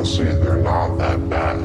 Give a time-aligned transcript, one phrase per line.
[0.00, 1.60] honestly, they're not that bad.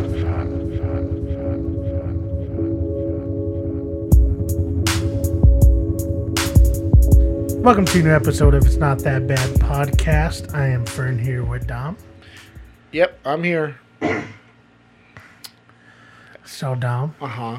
[7.63, 10.53] Welcome to a new episode of It's Not That Bad podcast.
[10.53, 11.97] I am Fern here with Dom.
[12.93, 13.77] Yep, I'm here.
[16.45, 17.57] So Dom, Uh huh.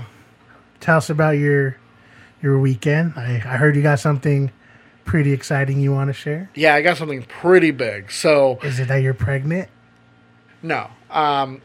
[0.80, 1.76] tell us about your
[2.40, 3.12] your weekend.
[3.16, 4.50] I, I heard you got something
[5.04, 6.48] pretty exciting you want to share.
[6.54, 8.10] Yeah, I got something pretty big.
[8.10, 9.68] So Is it that you're pregnant?
[10.62, 11.62] No, um,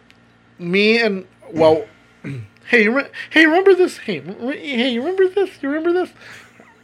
[0.60, 1.86] me and well,
[2.68, 4.00] hey, re- hey, remember this?
[4.00, 5.62] Hey, re- hey, you remember this?
[5.62, 6.14] You remember this?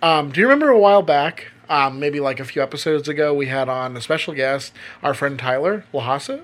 [0.01, 1.47] Um, do you remember a while back?
[1.69, 4.73] Um, maybe like a few episodes ago, we had on a special guest,
[5.03, 6.43] our friend Tyler Lahasa.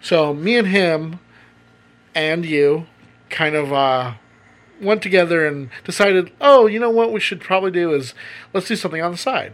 [0.00, 1.20] So me and him
[2.14, 2.86] and you
[3.28, 4.14] kind of uh,
[4.80, 8.14] went together and decided, oh, you know what we should probably do is
[8.54, 9.52] let's do something on the side.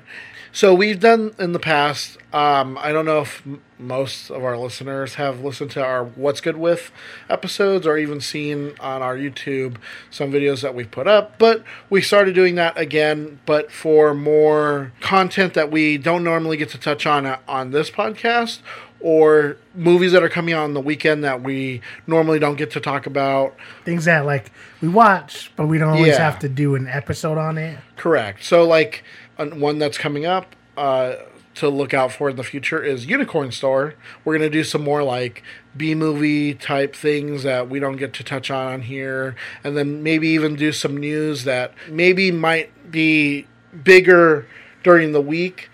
[0.57, 2.17] So we've done in the past.
[2.33, 6.41] Um, I don't know if m- most of our listeners have listened to our "What's
[6.41, 6.93] Good with"
[7.29, 9.79] episodes, or even seen on our YouTube
[10.13, 11.41] some videos that we've put up.
[11.41, 16.69] But we started doing that again, but for more content that we don't normally get
[16.69, 18.61] to touch on uh, on this podcast,
[19.01, 22.81] or movies that are coming out on the weekend that we normally don't get to
[22.81, 23.57] talk about.
[23.85, 26.19] Things that like we watch, but we don't always Yeah.
[26.31, 27.79] have to do an episode on it.
[27.97, 28.45] Correct.
[28.45, 29.03] So, like,
[29.39, 31.15] one that's coming up uh,
[31.57, 33.95] to look out for in the future is Unicorn Store.
[34.25, 35.43] We're going to do some more, like,
[35.77, 39.37] B movie type things that we don't get to touch on here.
[39.63, 43.47] And then maybe even do some news that maybe might be
[43.83, 44.47] bigger
[44.83, 45.71] during the week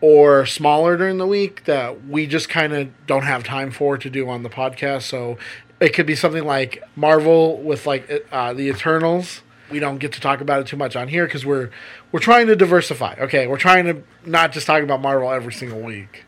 [0.00, 4.08] or smaller during the week that we just kind of don't have time for to
[4.08, 5.02] do on the podcast.
[5.02, 5.36] So
[5.78, 9.42] it could be something like Marvel with like uh, the Eternals.
[9.70, 11.70] We don't get to talk about it too much on here because we're
[12.12, 13.14] we're trying to diversify.
[13.18, 16.24] Okay, we're trying to not just talk about Marvel every single week,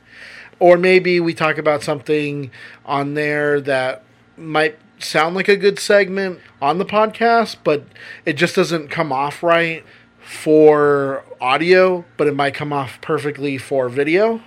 [0.58, 2.50] or maybe we talk about something
[2.84, 4.04] on there that
[4.36, 7.84] might sound like a good segment on the podcast, but
[8.24, 9.84] it just doesn't come off right
[10.20, 14.40] for audio, but it might come off perfectly for video.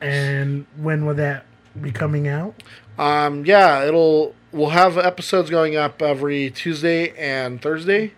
[0.00, 1.44] And when will that
[1.80, 2.62] be coming out?
[2.98, 8.12] Um, yeah, it'll we'll have episodes going up every Tuesday and Thursday.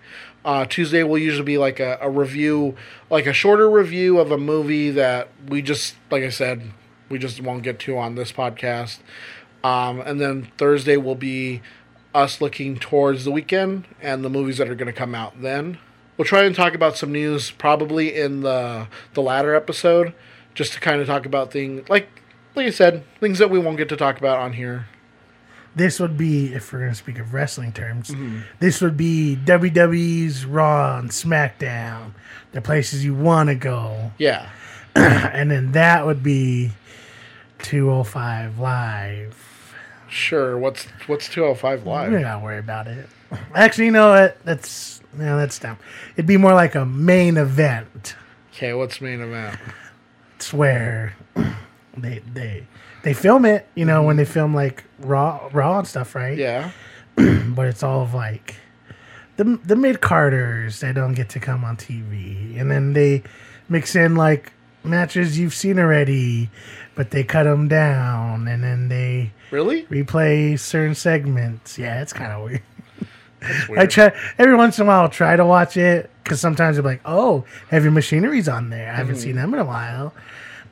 [0.44, 2.74] Uh, Tuesday will usually be like a, a review,
[3.10, 6.72] like a shorter review of a movie that we just, like I said,
[7.08, 8.98] we just won't get to on this podcast.
[9.62, 11.62] Um, and then Thursday will be
[12.14, 15.78] us looking towards the weekend and the movies that are going to come out then.
[16.16, 20.12] We'll try and talk about some news probably in the the latter episode,
[20.54, 22.22] just to kind of talk about things like
[22.54, 24.88] like I said, things that we won't get to talk about on here.
[25.74, 28.40] This would be, if we're going to speak of wrestling terms, mm-hmm.
[28.60, 32.12] this would be WWE's Raw and SmackDown,
[32.52, 34.12] the places you want to go.
[34.18, 34.50] Yeah.
[34.94, 36.72] and then that would be
[37.60, 39.74] 205 Live.
[40.08, 40.58] Sure.
[40.58, 42.12] What's what's 205 We live?
[42.12, 43.08] don't gotta worry about it.
[43.54, 44.44] Actually, you know what?
[44.44, 45.78] That's no, that's dumb.
[46.14, 48.14] It'd be more like a main event.
[48.52, 49.58] Okay, what's main event?
[50.36, 51.16] It's where
[51.96, 52.66] they they
[53.02, 53.66] they film it.
[53.74, 56.36] You know, when they film like raw raw and stuff, right?
[56.36, 56.70] Yeah.
[57.52, 58.56] But it's all of like
[59.36, 63.22] the the mid carders that don't get to come on TV, and then they
[63.68, 64.52] mix in like
[64.84, 66.50] matches you've seen already,
[66.94, 69.84] but they cut them down, and then they Really?
[69.84, 71.78] replay certain segments.
[71.78, 72.62] Yeah, it's kind of weird.
[73.76, 75.02] I try every once in a while.
[75.02, 78.90] I'll try to watch it because sometimes I'm like, "Oh, heavy machinery's on there.
[78.90, 79.22] I haven't mm-hmm.
[79.22, 80.14] seen them in a while."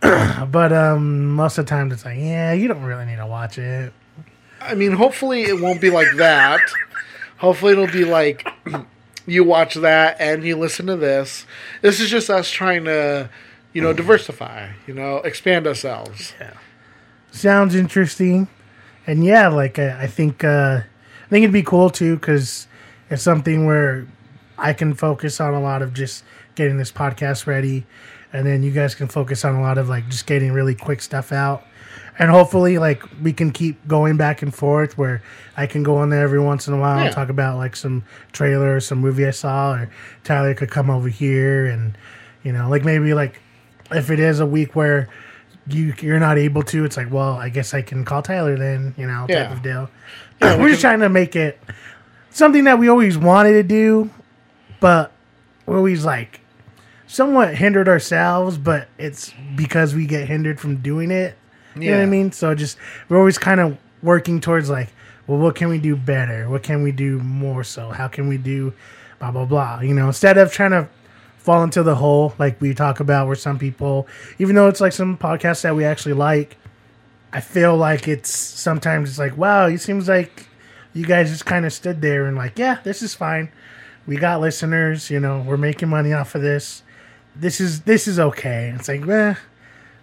[0.51, 3.59] but um, most of the time, it's like, "Yeah, you don't really need to watch
[3.59, 3.93] it."
[4.61, 6.61] I mean, hopefully it won't be like that.
[7.39, 8.47] hopefully it'll be like
[9.27, 11.47] you watch that and you listen to this.
[11.83, 13.31] This is just us trying to,
[13.73, 16.35] you know, diversify, you know, expand ourselves.
[16.41, 16.55] Yeah.
[17.31, 18.49] Sounds interesting,
[19.07, 22.67] and yeah, like I, I think uh, I think it'd be cool too because
[23.09, 24.07] it's something where
[24.59, 26.25] I can focus on a lot of just
[26.55, 27.87] getting this podcast ready,
[28.33, 31.03] and then you guys can focus on a lot of like just getting really quick
[31.03, 31.65] stuff out.
[32.19, 35.23] And hopefully, like we can keep going back and forth, where
[35.57, 37.07] I can go on there every once in a while Yeah.
[37.07, 39.91] and talk about like some trailer or some movie I saw, or
[40.25, 41.97] Tyler could come over here and
[42.43, 43.41] you know, like maybe like
[43.91, 45.09] if it is a week where
[45.67, 48.95] you you're not able to, it's like, well, I guess I can call Tyler then,
[48.99, 49.53] you know, type Yeah.
[49.53, 49.91] of deal.
[50.43, 51.59] Yeah, we We're just trying to make it
[52.31, 54.11] something that we always wanted to do,
[54.81, 55.13] but
[55.67, 56.41] we're always like
[57.11, 61.37] somewhat hindered ourselves, but it's because we get hindered from doing it.
[61.75, 62.33] You know what I mean?
[62.33, 62.79] So just
[63.09, 64.93] we're always kind of working towards like,
[65.27, 66.49] well, what can we do better?
[66.49, 67.91] What can we do more so?
[67.91, 68.73] How can we do
[69.19, 69.81] blah blah blah?
[69.81, 70.89] You know, instead of trying to
[71.39, 74.07] fall into the hole like we talk about where some people
[74.39, 76.59] even though it's like some podcasts that we actually like
[77.33, 80.49] I feel like it's sometimes it's like, wow, it seems like
[80.93, 83.51] you guys just kind of stood there and like, yeah, this is fine.
[84.07, 86.83] We got listeners, you know, we're making money off of this.
[87.37, 88.73] This is this is okay.
[88.77, 89.35] It's like, eh,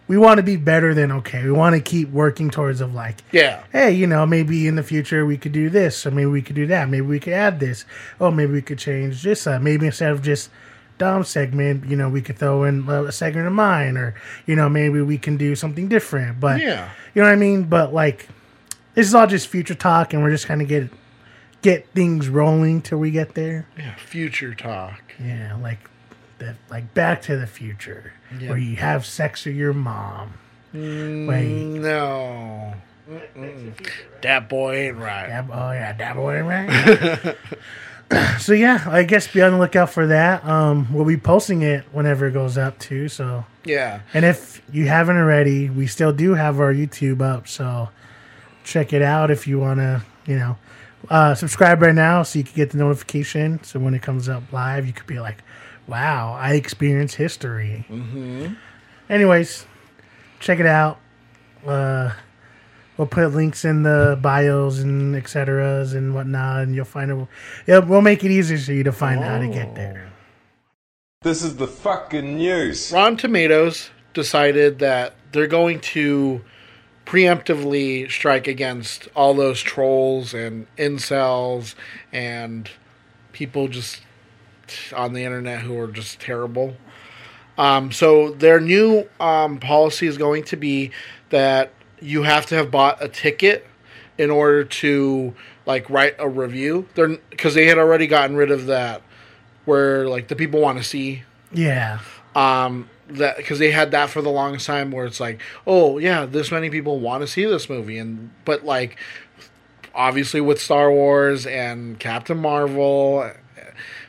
[0.07, 1.43] we want to be better than okay.
[1.43, 3.63] We want to keep working towards of like, Yeah.
[3.71, 6.55] hey, you know, maybe in the future we could do this, or maybe we could
[6.55, 6.89] do that.
[6.89, 7.85] Maybe we could add this.
[8.19, 9.45] Oh, maybe we could change this.
[9.45, 10.49] Uh, maybe instead of just
[10.97, 14.15] Dom segment, you know, we could throw in a segment of mine, or
[14.47, 16.39] you know, maybe we can do something different.
[16.39, 16.89] But Yeah.
[17.13, 17.63] you know what I mean.
[17.65, 18.29] But like,
[18.95, 20.89] this is all just future talk, and we're just kind of get
[21.61, 23.67] get things rolling till we get there.
[23.77, 23.93] Yeah.
[23.95, 25.01] Future talk.
[25.23, 25.79] Yeah, like
[26.39, 28.49] the like Back to the Future, Yeah.
[28.49, 30.33] where you have sex with your mom.
[30.73, 31.45] Wait.
[31.45, 32.73] No.
[34.21, 35.27] That boy ain't right.
[35.27, 36.47] Dab- oh yeah, that boy ain't
[38.11, 38.39] right.
[38.39, 40.43] so yeah, I guess be on the lookout for that.
[40.45, 43.07] Um, we'll be posting it whenever it goes up too.
[43.09, 44.01] So, Yeah.
[44.13, 47.47] and if you haven't already, we still do have our YouTube up.
[47.47, 47.89] So
[48.63, 50.03] check it out if you want to.
[50.25, 50.57] You know,
[51.09, 53.63] uh, subscribe right now so you can get the notification.
[53.63, 55.37] So when it comes up live, you could be like,
[55.87, 58.53] "Wow, I experienced history." Mm-hmm.
[59.09, 59.65] Anyways,
[60.39, 60.99] check it out.
[61.65, 62.13] Uh,
[62.97, 67.27] we'll put links in the bios and et ceteras and whatnot, and you'll find it.
[67.65, 70.11] Yeah, we'll make it easier for you to find how to get there.
[71.21, 72.91] This is the fucking news.
[72.91, 76.43] Rotten Tomatoes decided that they're going to
[77.05, 81.73] preemptively strike against all those trolls and incels
[82.11, 82.69] and
[83.31, 84.01] people just
[84.95, 86.75] on the internet who are just terrible.
[87.57, 90.91] Um, so their new um, policy is going to be
[91.29, 93.65] that you have to have bought a ticket
[94.17, 95.33] in order to
[95.65, 96.87] like write a review.
[96.95, 99.01] They're because they had already gotten rid of that
[99.65, 101.99] where like the people want to see Yeah,
[102.35, 106.25] um that because they had that for the longest time where it's like oh yeah
[106.25, 108.97] this many people want to see this movie and but like
[109.95, 113.31] obviously with star wars and captain marvel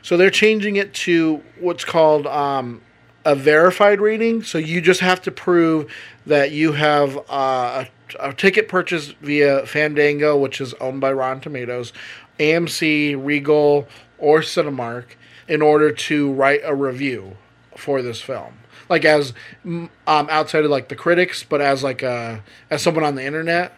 [0.09, 2.81] so they're changing it to what's called um
[3.25, 4.41] a verified rating.
[4.41, 5.85] So you just have to prove
[6.25, 7.85] that you have uh,
[8.19, 11.93] a, a ticket purchased via fandango which is owned by rotten tomatoes
[12.39, 15.05] amc regal or cinemark
[15.47, 17.37] in order to write a review
[17.77, 18.55] for this film.
[18.89, 19.33] Like as
[19.67, 23.77] um outside of like the critics but as like a as someone on the internet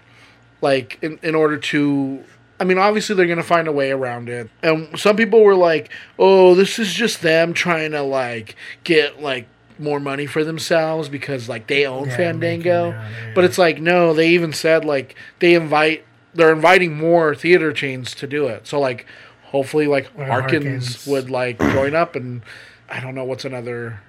[0.61, 2.23] like in, in order to
[2.61, 4.49] i mean obviously they're gonna find a way around it.
[4.63, 9.47] And some people were like oh this is just them trying to like get like
[9.79, 12.91] more money for themselves because like they own Yeah, fandango.
[12.91, 17.35] making out, but it's like no they even said like they invite they're inviting more
[17.35, 18.65] theater chains to do it.
[18.67, 19.05] So like
[19.45, 21.05] hopefully like Harkins.
[21.07, 22.41] would like join up and
[22.89, 23.99] i don't know what's another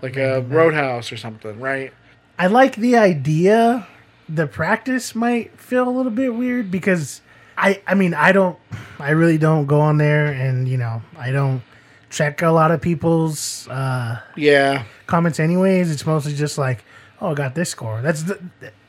[0.00, 1.92] like a roadhouse or something right?
[2.38, 3.86] I like the idea.
[4.28, 7.20] The practice might feel a little bit weird because
[7.56, 8.58] I, I mean, I don't,
[8.98, 11.62] I really don't go on there, and you know, I don't
[12.10, 15.90] check a lot of people's uh, yeah comments anyways.
[15.90, 16.84] It's mostly just like,
[17.20, 18.02] oh, I got this score.
[18.02, 18.40] That's the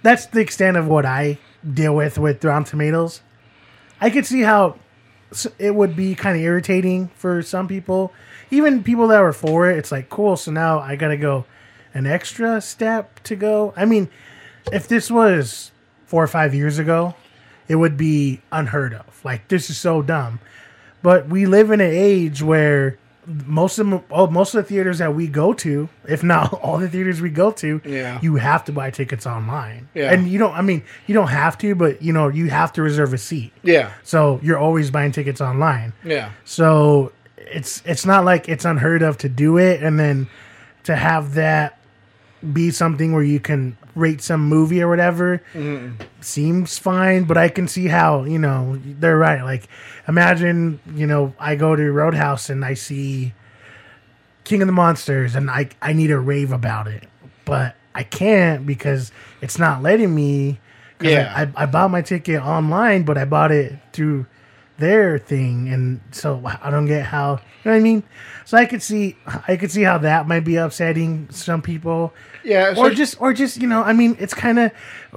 [0.01, 1.37] that's the extent of what I
[1.73, 3.21] deal with with Rotten Tomatoes.
[3.99, 4.77] I could see how
[5.59, 8.13] it would be kind of irritating for some people,
[8.51, 9.77] even people that were for it.
[9.77, 10.37] It's like cool.
[10.37, 11.45] So now I got to go
[11.93, 13.73] an extra step to go.
[13.75, 14.09] I mean,
[14.71, 15.71] if this was
[16.05, 17.15] four or five years ago,
[17.67, 19.23] it would be unheard of.
[19.23, 20.39] Like this is so dumb.
[21.03, 22.97] But we live in an age where
[23.45, 26.89] most of oh, most of the theaters that we go to, if not all the
[26.89, 28.19] theaters we go to, Yeah.
[28.21, 29.89] you have to buy tickets online.
[29.93, 30.11] Yeah.
[30.11, 30.53] And you don't.
[30.53, 33.51] I mean, you don't have to, but you know, you have to reserve a seat.
[33.63, 35.93] yeah So you're always buying tickets online.
[36.03, 40.27] yeah So it's it's not like it's unheard of to do it, and then
[40.83, 41.77] to have that
[42.53, 45.41] be something where you can rate some movie or whatever
[46.21, 47.23] seems fine.
[47.25, 49.41] But I can see how you know they're right.
[49.43, 49.67] Like
[50.07, 53.33] imagine you know I go to Roadhouse and I see
[54.43, 57.03] King of the Monsters, and I I need a rave about it,
[57.45, 59.11] but I can't because
[59.41, 60.59] it's not letting me.
[61.01, 61.31] Yeah.
[61.35, 64.25] I, I bought my ticket online, but I bought it through
[64.77, 68.03] their thing, and so I don't get how you know what I mean.
[68.45, 69.15] So I could see
[69.47, 72.13] I could see how that might be upsetting some people.
[72.43, 74.71] Yeah, or just or just you know I mean it's kind of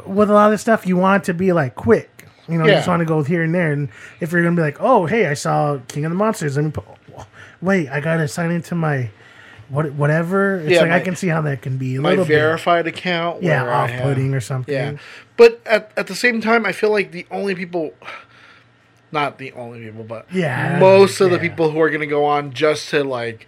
[0.06, 2.26] with a lot of stuff you want it to be like quick.
[2.48, 3.88] You know, you just want to go here and there, and
[4.18, 6.70] if you're gonna be like, oh hey, I saw King of the Monsters, let me
[6.72, 6.84] put.
[7.62, 9.10] Wait, I gotta sign into my
[9.68, 10.56] what whatever.
[10.56, 12.86] It's Yeah, like I can see how that can be a my little bit verified
[12.88, 14.74] account yeah off putting or something.
[14.74, 14.96] Yeah,
[15.36, 17.92] but at at the same time, I feel like the only people,
[19.12, 22.24] not the only people, but Yeah, most of the people who are going to go
[22.24, 23.46] on just to like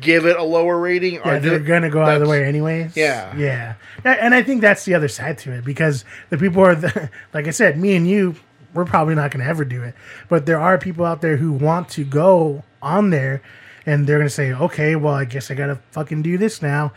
[0.00, 2.44] give it a lower rating Yeah, or they're do- gonna go out of the way
[2.44, 2.96] anyways.
[2.96, 3.36] Yeah.
[3.36, 3.74] yeah,
[4.04, 7.46] and I think that's the other side to it because the people are, the, like
[7.46, 8.34] I said, me and you,
[8.72, 9.94] we're probably not gonna ever do it,
[10.28, 13.40] but there are people out there who want to go on there,
[13.86, 16.92] and they're gonna say, okay, well, I guess I gotta fucking do this now.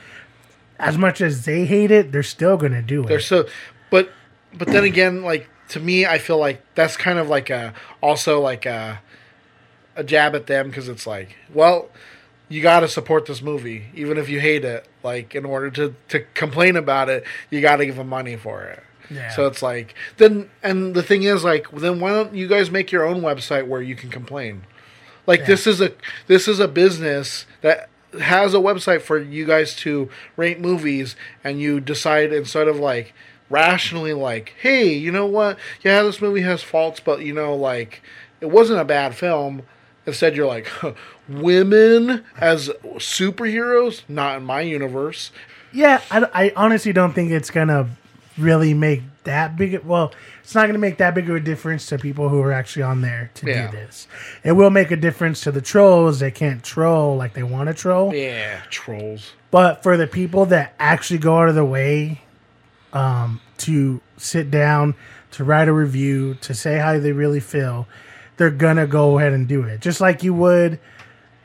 [0.80, 3.08] As much as they hate it, they're still gonna do it.
[3.10, 3.48] They're so,
[3.92, 4.10] but
[4.54, 8.40] but then again, like to me, I feel like that's kind of like a also
[8.40, 9.02] like a
[9.96, 11.90] a jab at them because it's like, well,
[12.50, 14.88] you got to support this movie even if you hate it.
[15.04, 18.64] Like in order to to complain about it, you got to give them money for
[18.64, 18.84] it.
[19.10, 19.30] Yeah.
[19.32, 22.92] So it's like then, and the thing is, like, then why don't you guys make
[22.92, 24.64] your own website where you can complain?
[25.26, 25.92] Like this is a
[26.28, 27.90] this is a business that
[28.22, 33.14] has a website for you guys to rate movies, and you decide instead of like
[33.50, 35.58] rationally like, hey, you know what?
[35.84, 38.02] Yeah, this movie has faults, but you know, like,
[38.42, 39.64] it wasn't a bad film.
[40.06, 40.70] Instead, you're like,
[41.30, 45.32] women as superheroes, not in my universe.
[45.74, 47.90] Yeah, I, I honestly don't think it's gonna
[48.38, 49.84] really make that big.
[49.84, 52.84] Well, it's not gonna make that big of a difference to people who are actually
[52.84, 53.70] on there to Yeah.
[53.70, 54.08] do this.
[54.44, 56.20] It will make a difference to the trolls.
[56.20, 58.14] They can't troll like they want to troll.
[58.14, 59.34] Yeah, trolls.
[59.52, 62.22] But for the people that actually go out of the way
[62.98, 64.96] um, to sit down,
[65.32, 67.88] to write a review, to say how they really feel,
[68.38, 69.82] they're gonna go ahead and do it.
[69.82, 70.80] Just like you would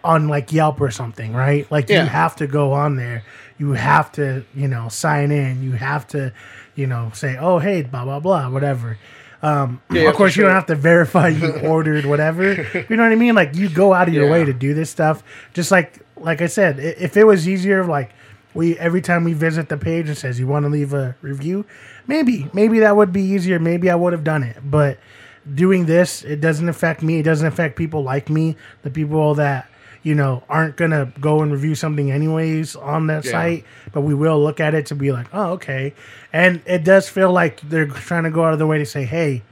[0.05, 1.71] on like Yelp or something, right?
[1.71, 2.03] Like Yeah.
[2.03, 3.23] you have to go on there.
[3.59, 5.63] You have to, you know, sign in.
[5.63, 6.33] You have to,
[6.75, 8.99] you know, say, "Oh, hey, blah blah blah," whatever.
[9.43, 12.53] Um, Yeah, of course, for you don't have to verify you ordered whatever.
[12.89, 13.35] You know what I mean?
[13.35, 15.23] Like you go out of your way to do this stuff.
[15.55, 18.11] Just like, like I said, if it was easier, like
[18.55, 21.65] we every time we visit the page it says you want to leave a review,
[22.07, 23.59] maybe, maybe that would be easier.
[23.59, 24.99] Maybe I would have done it, but
[25.55, 27.19] doing this, it doesn't affect me.
[27.19, 29.69] It doesn't affect people like me, the people that
[30.05, 33.31] you know aren't gonna go and review something anyways on that Yeah.
[33.33, 33.65] site.
[33.93, 35.95] But we will look at it to be like, oh, okay.
[36.33, 39.05] And it does feel like they're trying to go out of their way to say,
[39.05, 39.43] hey,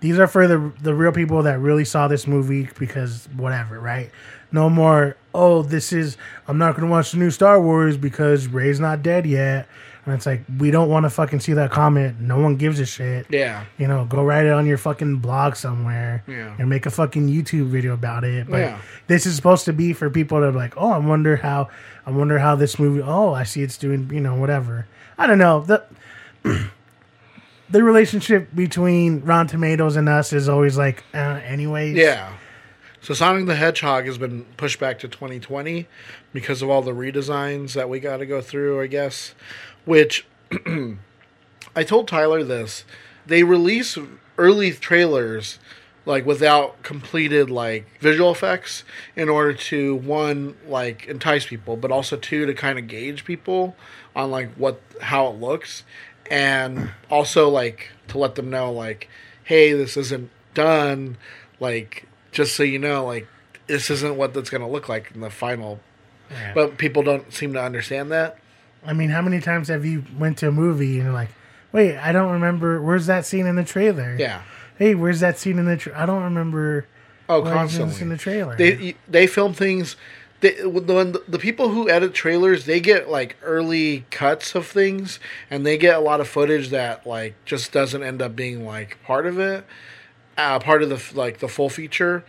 [0.00, 4.10] these are for the the real people that really saw this movie because whatever, right?
[4.52, 5.16] No more.
[5.34, 6.16] Oh, this is.
[6.48, 9.66] I'm not gonna watch the new Star Wars because Rey's not dead yet.
[10.06, 12.20] And it's like we don't want to fucking see that comment.
[12.20, 13.26] No one gives a shit.
[13.30, 13.64] Yeah.
[13.78, 16.54] You know, go write it on your fucking blog somewhere Yeah.
[16.58, 18.46] and make a fucking YouTube video about it.
[18.50, 18.78] But Yeah.
[19.06, 21.68] this is supposed to be for people to are like, oh, I wonder how,
[22.06, 23.00] I wonder how this movie.
[23.02, 24.86] Oh, I see it's doing, you know, whatever.
[25.16, 25.60] I don't know.
[25.62, 25.82] The
[27.70, 31.96] the relationship between Rotten Tomatoes and us is always like, uh, anyways.
[31.96, 32.30] Yeah.
[33.04, 35.86] So Sonic the Hedgehog has been pushed back to 2020
[36.32, 39.34] because of all the redesigns that we got to go through, I guess.
[39.84, 40.26] Which
[41.76, 42.86] I told Tyler this.
[43.26, 43.98] They release
[44.38, 45.58] early trailers
[46.06, 48.84] like without completed like visual effects
[49.14, 53.76] in order to one like entice people, but also two to kind of gauge people
[54.16, 55.84] on like what how it looks
[56.30, 59.10] and also like to let them know like
[59.42, 61.18] hey, this isn't done
[61.60, 63.26] like just so you know like
[63.66, 65.80] this isn't what that's going to look like in the final
[66.30, 66.52] Yeah.
[66.54, 68.36] but people don't seem to understand that
[68.86, 71.30] I mean, how many times have you went to a movie and you're like,
[71.72, 72.82] wait, I don't remember.
[72.82, 74.14] Where's that scene in the trailer?
[74.18, 74.42] yeah
[74.78, 75.76] Hey, where's that scene in the?
[75.78, 76.86] Tra- I don't remember.
[77.30, 78.56] oh constantly in the trailer.
[78.56, 79.96] they they film things
[80.40, 85.18] they, when the, the people who edit trailers they get like early cuts of things
[85.50, 88.98] and they get a lot of footage that like just doesn't end up being like
[89.04, 89.64] part of it
[90.36, 92.24] uh, part of the like the full feature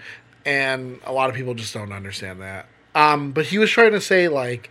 [0.46, 4.02] and a lot of people just don't understand that um but he was trying to
[4.02, 4.70] say like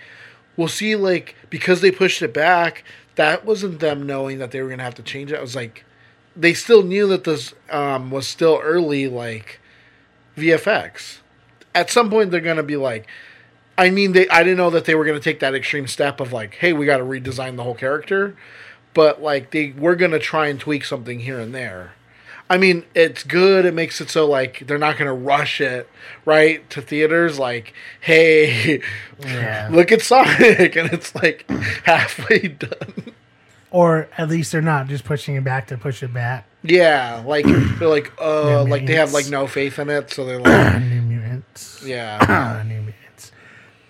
[0.57, 2.85] we'll see like because they pushed it back
[3.17, 5.85] that wasn't them knowing that they were gonna have to change it i was like
[6.37, 9.61] they still knew that this um was still early like
[10.37, 11.19] VFX.
[11.75, 13.07] At some point, they're to be like,
[13.77, 14.29] I mean, they.
[14.29, 16.73] I didn't know that they were going to take that extreme step of like, hey,
[16.73, 18.37] we got to redesign the whole character,
[18.93, 21.95] but like they were going to try and tweak something here and there.
[22.51, 23.65] I mean, it's good.
[23.65, 25.89] It makes it so like they're not going to rush it
[26.25, 27.39] right to theaters.
[27.39, 28.81] Like, hey,
[29.21, 29.69] Yeah.
[29.73, 31.49] look at Sonic, and it's like
[31.85, 33.13] halfway done.
[33.71, 36.47] or at least they're not just pushing it back to push it back.
[36.63, 40.39] Yeah, like they're like, uh, like they have like no faith in it, so they're
[40.41, 41.83] like, New Mutants.
[41.85, 43.33] yeah, New Mutants.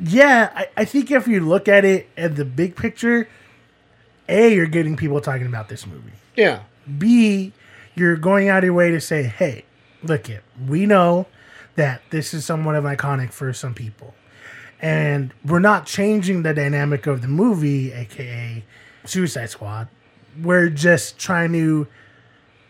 [0.00, 3.28] Yeah, I, I think if you look at it at the big picture,
[4.28, 6.12] A, you're getting people talking about this movie.
[6.36, 6.60] yeah,
[6.98, 7.52] B,
[7.94, 9.64] you're going out of your way to say, hey,
[10.02, 11.26] look it, we know
[11.76, 14.14] that this is somewhat of iconic for some people.
[14.80, 18.64] And we're not changing the dynamic of the movie, aka
[19.04, 19.88] Suicide Squad.
[20.40, 21.86] We're just trying to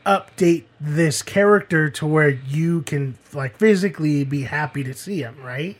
[0.06, 5.76] update this character to where you can like physically be happy to see him, right?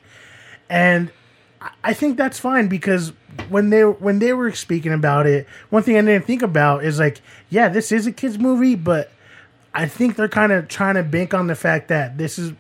[0.69, 1.13] And
[1.83, 3.13] I think that's fine because
[3.49, 6.99] when they when they were speaking about it, one thing I didn't think about is
[6.99, 7.21] like,
[7.51, 9.11] yeah, this is a kids movie, but
[9.75, 12.53] I think they're kind of trying to bank on the fact that this is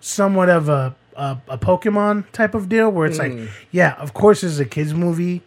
[0.00, 3.50] somewhat of a a, a Pokemon type of deal where it's like, mm.
[3.70, 5.42] yeah, of course it's a kids movie,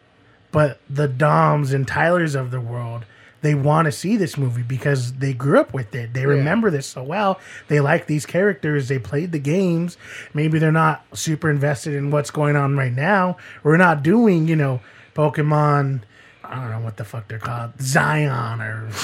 [0.51, 3.05] but the Doms and Tylers of the world,
[3.41, 6.13] they want to see this movie because they grew up with it.
[6.13, 7.39] They remember this so well.
[7.67, 8.88] They like these characters.
[8.88, 9.97] They played the games.
[10.33, 13.38] Maybe they're not super invested in what's going on right now.
[13.63, 14.81] We're not doing, you know,
[15.15, 16.01] Pokemon.
[16.43, 18.89] I don't know what the fuck they're called, Zion or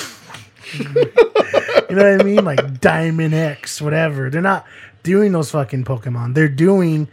[1.92, 4.30] you know what I mean, like Diamond X, whatever.
[4.30, 4.66] They're not
[5.04, 6.36] doing those fucking Pokemon.
[6.36, 7.10] They're doing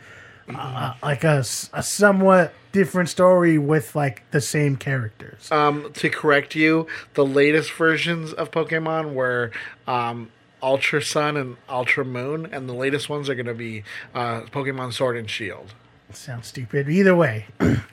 [0.54, 5.50] uh, like a somewhat different story with like the same characters.
[5.50, 9.50] Um, to correct you, the latest versions of Pokemon were
[9.88, 10.30] um,
[10.62, 13.82] Ultra Sun and Ultra Moon, and the latest ones are going to be
[14.14, 15.74] uh, Pokemon Sword and Shield.
[16.12, 16.88] Sounds stupid.
[16.88, 17.46] Either way.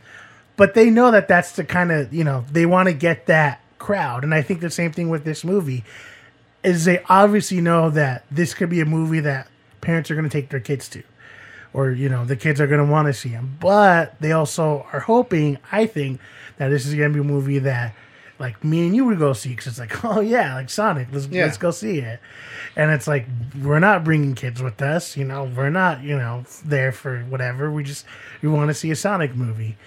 [0.56, 3.62] but they know that that's the kind of, you know, they want to get that
[3.80, 4.24] crowd.
[4.24, 5.84] And I think the same thing with this movie
[6.66, 9.48] is they obviously know that this could be a movie that
[9.82, 11.04] parents are going to take their kids to.
[11.74, 13.58] Or, you know, the kids are going to want to see them.
[13.60, 16.20] But they also are hoping, I think,
[16.58, 17.94] that this is going to be a movie that,
[18.40, 19.50] like, me and you would go see.
[19.50, 21.44] Because it's like, oh, yeah, like Sonic, let's, Yeah.
[21.46, 22.20] let's go see it.
[22.78, 23.28] And it's like,
[23.62, 25.16] we're not bringing kids with us.
[25.18, 27.70] You know, we're not, you know, there for whatever.
[27.72, 28.06] We just,
[28.42, 29.78] we want to see a Sonic movie.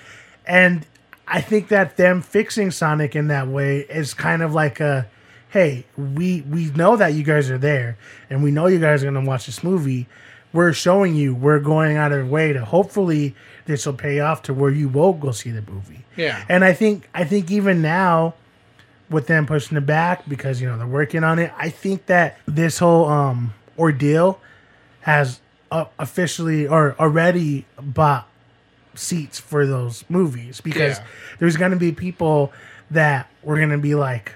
[0.47, 0.87] And
[1.27, 5.07] I think that them fixing Sonic in that way is kind of like a,
[5.51, 7.97] hey, we we know that you guys are there,
[8.31, 10.07] and we know you guys are gonna watch this movie.
[10.53, 11.35] We're showing you.
[11.35, 13.35] We're going out of our way to hopefully
[13.67, 16.05] this will pay off to where you will go see the movie.
[16.17, 16.43] Yeah.
[16.49, 18.35] And I think I think even now,
[19.11, 22.39] with them pushing it back because you know they're working on it, I think that
[22.47, 24.41] this whole um ordeal
[25.03, 25.41] has
[25.71, 28.27] uh, officially or already bought
[28.95, 31.05] seats for those movies because Yeah.
[31.39, 32.53] there's going to be people
[32.91, 34.33] that we're going to be like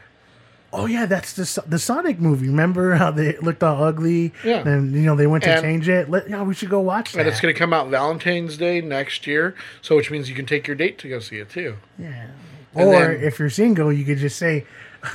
[0.72, 4.66] oh yeah that's the the Sonic movie remember how they looked all ugly Yeah.
[4.66, 7.12] and you know they went to And- change it Let, yeah we should go watch
[7.12, 10.34] that And it's going to come out Valentine's Day next year, so which means you
[10.34, 11.76] can take your date to go see it too.
[11.98, 12.26] yeah
[12.74, 14.64] And or then- if you're single you could just say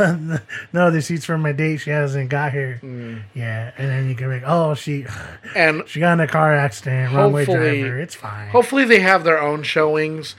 [0.74, 3.22] no the seats for my date she hasn't got here Mm.
[3.34, 5.06] yeah and then you can be like oh she
[5.56, 9.00] And she got in a car accident wrong way Hopefully- driver it's fine hopefully they
[9.00, 10.36] have their own showings.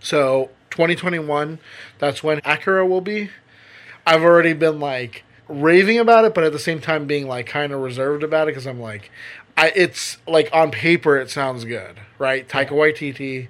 [0.00, 1.58] So 2021,
[1.98, 3.30] that's when Akira will be.
[4.06, 7.72] I've already been like raving about it, but at the same time being like kind
[7.72, 9.10] of reserved about it because I'm like,
[9.56, 12.48] I it's like on paper it sounds good, right?
[12.48, 13.48] Taika Waititi,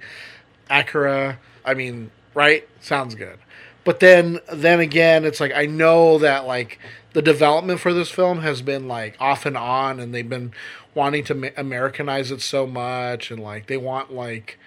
[0.68, 1.38] Akira.
[1.64, 2.68] I mean, right?
[2.80, 3.38] Sounds good.
[3.84, 6.78] But then then again, it's like I know that like
[7.12, 10.52] the development for this film has been like off and on, and they've been
[10.94, 14.58] wanting to Americanize it so much, and like they want like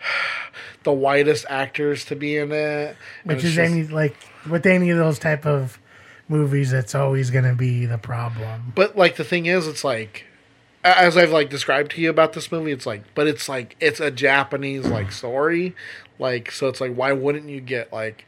[0.84, 4.16] the whitest actors to be in it, which is just- any like
[4.48, 5.78] with any of those type of
[6.28, 10.26] movies that's always going to be the problem But like the thing is, it's like
[10.84, 14.00] as I've like described to you about this movie, it's like, but it's like it's
[14.00, 15.74] a Japanese like story,
[16.18, 18.24] like so it's like why wouldn't you get like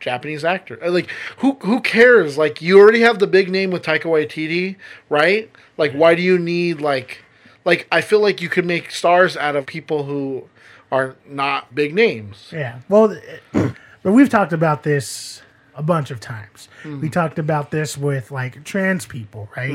[0.00, 0.78] Japanese actor?
[0.82, 2.38] Uh, Like who who cares?
[2.38, 4.76] Like you already have the big name with Taika Waititi,
[5.08, 5.50] right?
[5.76, 7.22] Like why do you need like
[7.64, 10.48] like I feel like you could make stars out of people who
[10.92, 12.48] are not big names.
[12.52, 12.80] Yeah.
[12.88, 13.16] Well,
[13.52, 15.42] but we've talked about this
[15.80, 16.68] a bunch of times.
[16.84, 19.72] We talked about this with like trans people, right?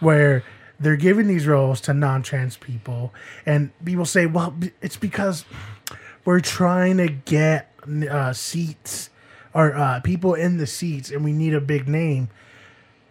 [0.00, 0.42] Where
[0.80, 3.14] they're giving these roles to non-trans people,
[3.46, 5.44] and people say, "Well, it's because
[6.24, 7.70] we're trying to get
[8.10, 9.10] uh, seats
[9.54, 12.28] or uh, people in the seats, and we need a big name."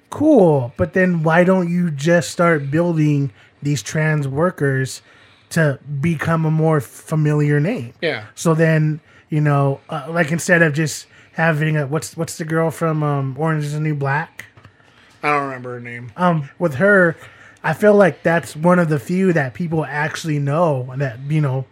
[0.09, 3.31] Cool, but then why don't you just start building
[3.63, 5.01] these trans workers
[5.51, 7.93] to become a more familiar name?
[8.01, 8.25] Yeah.
[8.35, 12.71] So then, you know, uh, like instead of just having a what's what's the girl
[12.71, 14.45] from um, Orange is the New Black?
[15.21, 16.11] I don't remember her name.
[16.17, 17.15] Um, with her,
[17.63, 21.65] I feel like that's one of the few that people actually know that you know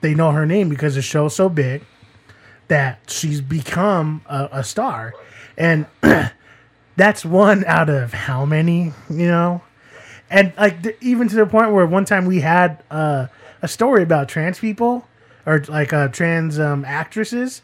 [0.00, 1.84] they know her name because the show's so big
[2.68, 5.14] that she's become a, a star,
[5.56, 5.86] and
[6.96, 9.62] that's one out of how many, you know,
[10.30, 13.28] and like th- even to the point where one time we had uh,
[13.62, 15.06] a story about trans people
[15.46, 17.62] or like uh, trans um, actresses,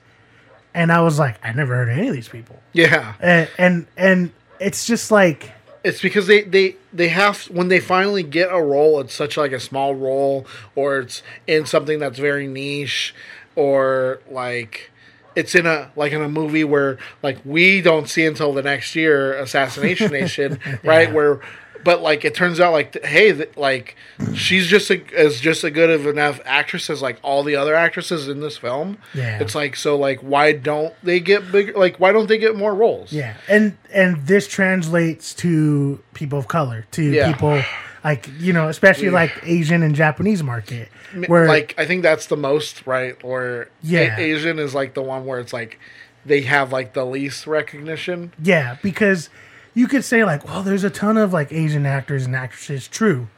[0.75, 3.15] and I was like, I never heard of any of these people, Yeah.
[3.21, 5.53] and and, and it's just like.
[5.85, 9.53] It's because they, they, they have when they finally get a role, it's such like
[9.53, 13.15] a small role, or it's in something that's very niche,
[13.55, 14.91] or like
[15.37, 18.97] it's in a like in a movie where like we don't see until the next
[18.97, 21.13] year, Assassination Nation, right?
[21.13, 21.41] Where
[21.85, 23.97] but like it turns out like hey th- like
[24.35, 27.75] she's just a, as just a good of enough actress as like all the other
[27.75, 29.39] actresses in this film Yeah.
[29.41, 32.75] it's like so like why don't they get bigger like why don't they get more
[32.75, 37.33] roles Yeah, and and this translates to people of color, to Yeah.
[37.33, 37.63] people
[38.03, 40.89] like you know, especially like Asian and Japanese market,
[41.27, 44.19] where like i think that's the most right A- Yeah.
[44.19, 45.79] asian is like the one where it's like
[46.27, 49.31] they have like the least recognition yeah, because
[49.75, 53.29] you could say like, well, there's a ton of like Asian actors and actresses, true,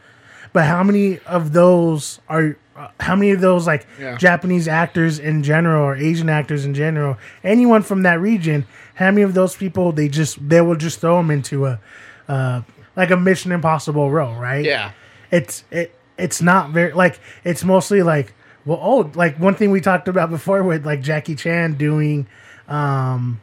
[0.53, 2.57] but how many of those are?
[2.77, 4.17] uh, How many of those like Yeah.
[4.19, 8.67] Japanese actors in general or Asian actors in general, anyone from that region?
[8.97, 11.81] How many of those people they just they will just throw them into a
[12.29, 12.63] uh,
[12.97, 14.65] like a Mission Impossible role, right?
[14.65, 14.93] yeah
[15.31, 18.33] it's it it's not very like it's mostly like
[18.65, 22.27] well oh like one thing we talked about before with like Jackie Chan doing
[22.69, 23.41] um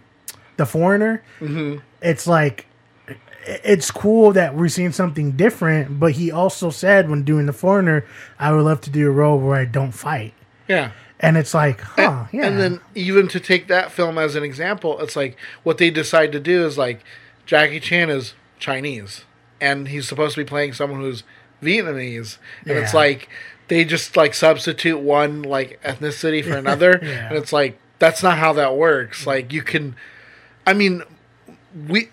[0.58, 1.80] the foreigner Mm-hmm.
[2.02, 2.66] it's like
[3.46, 8.06] it's cool that we're seeing something different but he also said when doing the foreigner
[8.40, 10.34] I would love to do a role where I don't fight
[10.68, 14.44] yeah and it's like huh yeah And then even to take that film as an
[14.44, 17.02] example, it's like what they decide to do is like
[17.46, 19.24] Jackie Chan is Chinese
[19.62, 21.24] and he's supposed to be playing someone who's
[21.62, 22.38] Vietnamese.
[22.66, 23.30] And it's like
[23.70, 27.00] they just like substitute one like ethnicity for another.
[27.02, 27.30] Yeah.
[27.30, 29.26] And it's like that's not how that works.
[29.26, 29.96] Like you can
[30.68, 31.04] I mean
[31.88, 32.10] we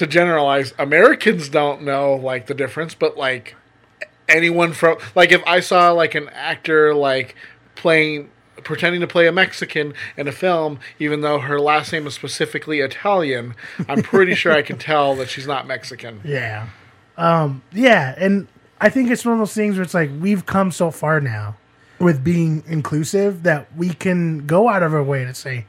[0.00, 3.54] to generalize, Americans don't know like the difference, but like
[4.30, 7.36] anyone from like if I saw like an actor like
[7.74, 8.30] playing
[8.64, 12.80] pretending to play a Mexican in a film, even though her last name is specifically
[12.80, 13.54] Italian,
[13.90, 16.22] I'm pretty sure I can tell that she's not Mexican.
[16.24, 16.68] Yeah.
[17.18, 18.48] Um, yeah, and
[18.80, 21.58] I think it's one of those things where it's like we've come so far now
[21.98, 25.66] with being inclusive that we can go out of our way to say,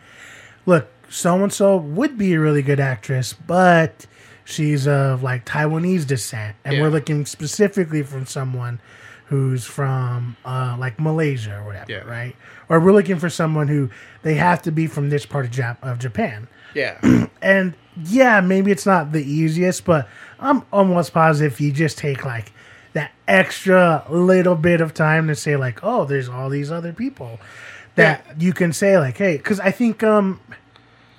[0.66, 4.08] look, so and so would be a really good actress, but
[4.46, 6.82] she's of like Taiwanese descent, and Yeah.
[6.82, 8.80] we're looking specifically from someone
[9.26, 12.00] who's from uh, like Malaysia or whatever, Yeah.
[12.04, 12.36] right?
[12.68, 13.90] Or we're looking for someone who
[14.24, 16.48] they have to be from this part of, Jap- of Japan.
[16.74, 16.98] Yeah.
[17.42, 17.74] And
[18.06, 20.08] yeah, maybe it's not the easiest, but
[20.40, 22.52] I'm almost positive if you just take like
[22.94, 27.40] that extra little bit of time to say like, oh, there's all these other people
[27.96, 30.40] that you can say like, hey, because I think um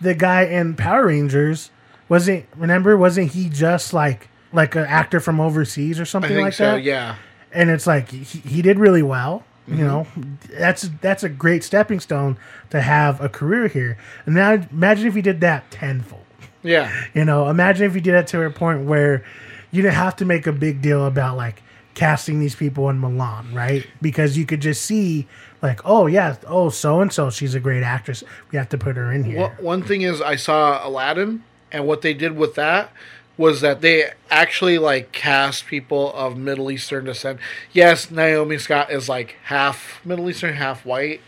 [0.00, 1.70] the guy in Power Rangers
[2.12, 6.42] wasn't remember wasn't he just like like an actor from overseas or I something think
[6.42, 6.82] like so, that?
[6.82, 7.16] yeah.
[7.52, 9.44] and it's like he, he did really well.
[9.66, 9.78] Mm-hmm.
[9.78, 10.06] You know,
[10.50, 12.36] that's that's a great stepping stone
[12.68, 13.96] to have a career here.
[14.26, 16.26] And now imagine if he did that tenfold.
[16.62, 16.92] Yeah.
[17.14, 19.24] You know, imagine if you did that to a point where
[19.70, 21.62] you didn't have to make a big deal about like
[21.94, 23.86] casting these people in Mulan, right?
[24.02, 25.26] Because you could just see
[25.62, 28.22] like, oh yeah, oh so and so, she's a great actress.
[28.50, 29.40] We have to put her in here.
[29.40, 32.92] One- one thing is, I saw Aladdin, and what they did with that
[33.36, 37.40] was that they actually like cast people of Middle Eastern descent.
[37.72, 41.20] Yes, Naomi Scott is like half Middle Eastern, half white,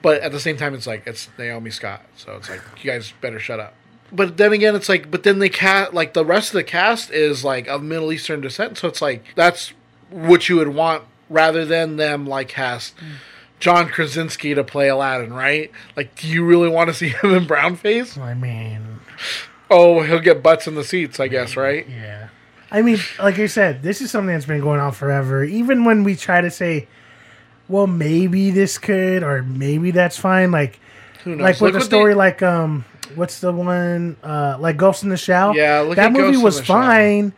[0.00, 3.12] but at the same time, it's like it's Naomi Scott, so it's like you guys
[3.20, 3.74] better shut up.
[4.12, 7.10] But then again, it's like, but then they cast like the rest of the cast
[7.10, 9.72] is like of Middle Eastern descent, so it's like that's
[10.10, 12.96] what you would want rather than them like cast.
[12.96, 13.02] Mm.
[13.60, 15.70] John Krasinski to play Aladdin, right?
[15.94, 18.16] Like, do you really want to see him in brown face?
[18.16, 19.00] I mean,
[19.70, 21.88] Oh, he'll get butts in the seats, I guess, right?
[21.88, 22.28] Yeah.
[22.72, 25.44] I mean, like I said, this is something that's been going on forever.
[25.44, 26.88] Even when we try to say,
[27.68, 30.50] well, maybe this could, or maybe that's fine.
[30.50, 30.80] Like,
[31.24, 35.16] like with a story they- like, um, what's the one, uh, like Ghost in the
[35.16, 35.54] Shell?
[35.56, 37.32] Yeah, look that at movie Ghost was fine,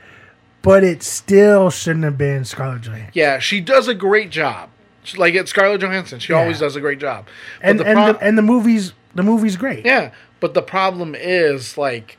[0.62, 3.10] but it still shouldn't have been Scarlett Johansson.
[3.14, 4.68] yeah, she does a great job.
[5.04, 6.40] She, like it's Scarlett Johansson, she Yeah.
[6.40, 7.26] always does a great job.
[7.60, 9.84] But And the and, pro- the, and the movie's the movie's great.
[9.84, 12.18] yeah, but the problem is like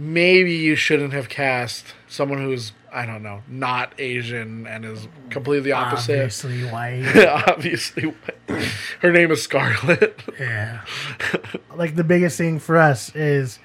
[0.00, 5.70] maybe you shouldn't have cast someone who's I don't know, not Asian and is completely
[5.70, 6.14] opposite.
[6.14, 7.26] Obviously white.
[7.48, 8.64] Obviously, white.
[9.00, 10.20] her name is Scarlett.
[10.40, 10.80] yeah.
[11.76, 13.58] Like the biggest thing for us is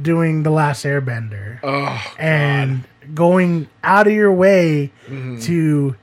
[0.00, 1.58] doing the last Airbender.
[1.64, 5.40] oh, and going out of your way Mm-hmm.
[5.40, 5.96] to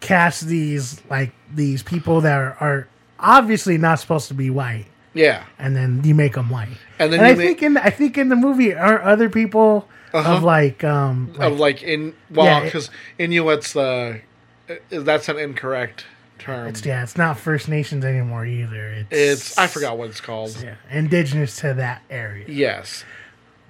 [0.00, 2.88] cast these like these people that are, are
[3.20, 5.44] obviously not supposed to be white yeah.
[5.58, 7.90] and then you make them white And then and you i make- think in i
[7.90, 12.46] think in the movie aren't other people of like um like, of like in well
[12.46, 14.20] Yeah, because Inuit's the
[14.68, 16.04] uh, that's an incorrect
[16.38, 16.68] term.
[16.68, 20.56] it's, yeah it's not first nations anymore either it's It's I forgot what it's called.
[20.62, 23.04] yeah, indigenous to that area Yes.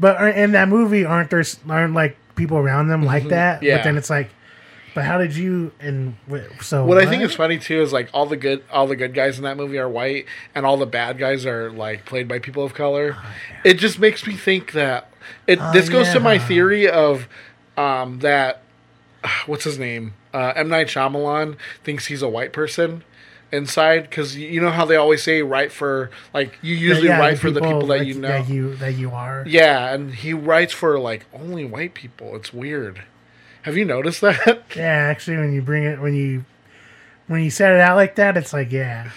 [0.01, 3.65] but in that movie aren't there aren't like people around them like that Mm-hmm.
[3.67, 3.77] Yeah.
[3.79, 4.31] but then it's like
[4.95, 6.15] but how did you and
[6.61, 9.15] so What I think is funny too is like all the good all the good
[9.15, 12.39] guys in that movie are white and all the bad guys are like played by
[12.39, 13.17] people of color.
[13.65, 15.11] It just makes me think that
[15.47, 17.29] it this goes to my Oh, theory of
[17.77, 18.63] um, that
[19.47, 20.15] what's his name?
[20.35, 23.05] Uh, M Night Shyamalan thinks he's a white person
[23.53, 27.39] inside because you know how they always say write for like you usually Yeah, write
[27.39, 28.29] for the people that like, you know.
[28.29, 29.45] that you that you are.
[29.47, 32.35] Yeah, and he writes for like only white people.
[32.37, 33.03] It's weird.
[33.63, 34.63] Have you noticed that?
[34.77, 36.45] Yeah, actually, when you bring it, when you
[37.29, 39.11] when you set it out like that, it's like yeah,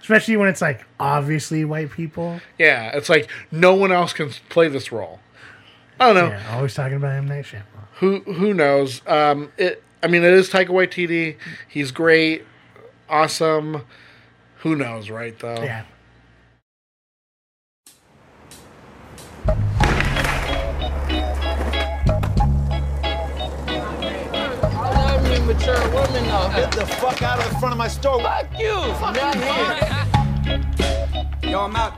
[0.00, 2.40] especially when it's like obviously white people.
[2.58, 5.20] yeah, it's like no one else can play this role.
[6.00, 6.28] I don't know.
[6.36, 7.62] Yeah, always talking about M Night Shyamalan.
[7.96, 9.02] Who who knows?
[9.06, 9.82] Um, it.
[10.02, 11.36] I mean, it is Taika Waititi.
[11.68, 12.44] He's great,
[13.08, 13.82] awesome.
[14.58, 15.38] Who knows, right?
[15.38, 15.62] Though.
[15.62, 15.84] Yeah,
[25.62, 26.50] mature women though.
[26.54, 28.20] Get the fuck out of the front of my store.
[28.20, 28.74] Fuck you.
[28.74, 29.34] Not
[31.42, 31.50] here.
[31.50, 31.94] Yo, I'm out.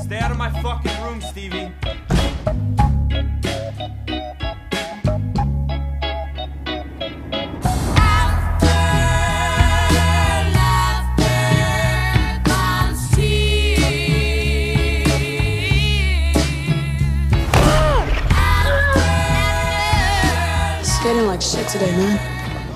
[0.00, 1.72] Stay out of my fucking room, Stevie.
[20.82, 22.31] Skating like shit today, man.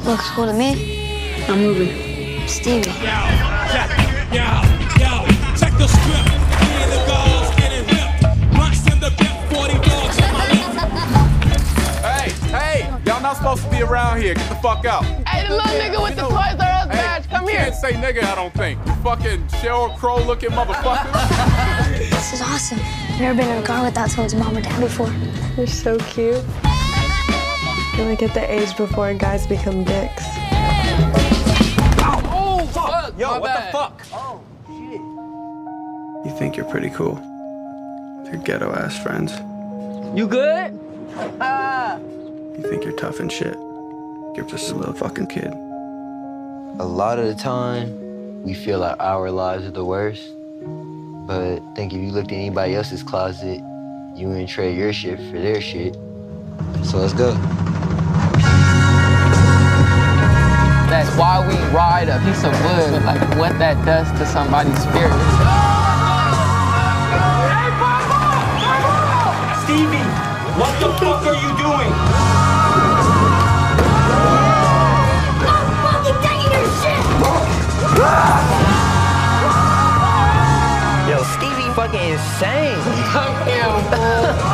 [0.06, 1.44] Looks cool to me.
[1.48, 2.46] I'm moving.
[2.48, 2.88] Stevie.
[2.90, 3.18] Yo,
[3.72, 3.90] check,
[4.32, 4.46] yo,
[5.02, 5.26] yo,
[5.58, 6.28] check the script.
[6.62, 8.54] Me and the girls getting ripped.
[8.54, 11.60] Blunts in the bip, 40 dogs in my lip.
[12.02, 14.34] Hey, hey, y'all not supposed to be around here.
[14.34, 15.04] Get the fuck out.
[15.28, 17.58] Hey, the little nigga with the know- Toys R Us Hey, badge, come you here.
[17.64, 18.78] can't say nigga, I don't think.
[18.86, 21.06] You fucking Sheryl Crow looking motherfucker.
[22.10, 22.78] This is awesome.
[23.20, 25.12] Never been in a car without someone's mom or dad before.
[25.56, 26.42] You're so cute.
[27.96, 30.22] You're like at the age before guys become dicks.
[32.28, 33.18] Oh, fuck.
[33.18, 33.68] Yo, my what bad.
[33.68, 34.02] the fuck?
[34.12, 36.30] Oh, shit.
[36.30, 37.14] You think you're pretty cool.
[38.26, 39.32] Your ghetto ass friends.
[40.14, 40.72] You good?
[42.58, 43.56] You think you're tough and shit.
[44.34, 45.46] You're just a little fucking kid.
[46.78, 50.34] A lot of the time, we feel like our lives are the worst.
[51.26, 53.62] But I think if you looked at anybody else's closet,
[54.14, 55.94] you wouldn't trade your shit for their shit.
[56.84, 57.34] So let's go.
[61.46, 65.12] That's we ride a piece of wood, like what that does to somebody's spirit.
[69.64, 70.06] Stevie,
[70.58, 71.92] what the fuck are you doing?
[81.08, 82.80] Yo, Stevie fucking insane.
[83.12, 84.45] Fuck him,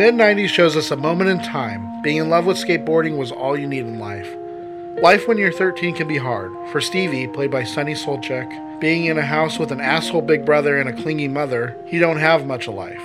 [0.00, 2.00] Mid 90s shows us a moment in time.
[2.00, 4.34] Being in love with skateboarding was all you need in life.
[5.02, 6.50] Life when you're 13 can be hard.
[6.72, 10.78] For Stevie, played by Sunny Suljic, being in a house with an asshole big brother
[10.78, 13.02] and a clingy mother, he don't have much of life.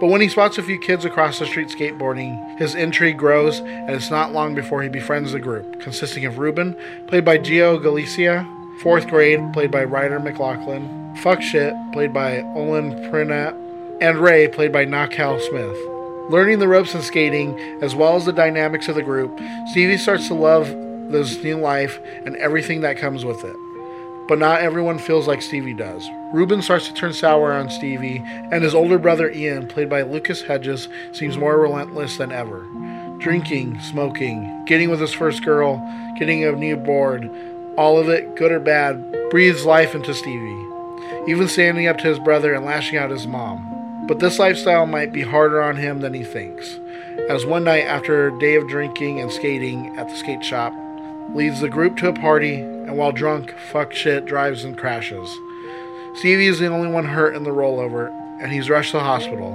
[0.00, 3.92] But when he spots a few kids across the street skateboarding, his intrigue grows, and
[3.92, 6.76] it's not long before he befriends the group, consisting of Ruben,
[7.06, 8.46] played by Gio Galicia,
[8.82, 13.56] Fourth Grade, played by Ryder McLaughlin, Fuck Shit, played by Olan Prenatt,
[14.02, 15.93] and Ray, played by Na-kel Smith.
[16.30, 20.26] Learning the ropes and skating, as well as the dynamics of the group, Stevie starts
[20.28, 20.66] to love
[21.10, 23.56] this new life and everything that comes with it.
[24.26, 26.08] But not everyone feels like Stevie does.
[26.32, 30.40] Ruben starts to turn sour on Stevie, and his older brother Ian, played by Lucas
[30.40, 32.66] Hedges, seems more relentless than ever.
[33.18, 35.76] Drinking, smoking, getting with his first girl,
[36.18, 37.30] getting a new board,
[37.76, 40.66] all of it, good or bad, breathes life into Stevie.
[41.28, 43.73] Even standing up to his brother and lashing out at his mom.
[44.06, 46.78] But this lifestyle might be harder on him than he thinks.
[47.30, 50.74] As one night after a day of drinking and skating at the skate shop,
[51.34, 55.34] leads the group to a party, and while drunk, fuck shit, drives and crashes.
[56.16, 58.10] Stevie is the only one hurt in the rollover,
[58.42, 59.52] and he's rushed to the hospital.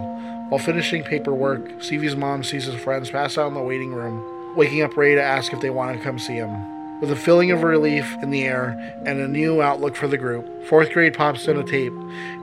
[0.50, 4.82] While finishing paperwork, Stevie's mom sees his friends pass out in the waiting room, waking
[4.82, 6.79] up Ray to ask if they want to come see him.
[7.00, 10.66] With a feeling of relief in the air and a new outlook for the group,
[10.66, 11.94] fourth grade pops in a tape.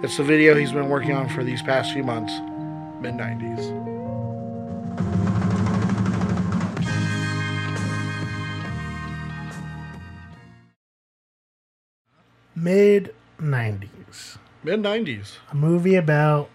[0.03, 2.33] It's the video he's been working on for these past few months,
[3.03, 3.97] mid 90s.
[12.55, 14.39] Mid 90s.
[14.65, 15.37] Mid 90s.
[15.51, 16.49] A movie about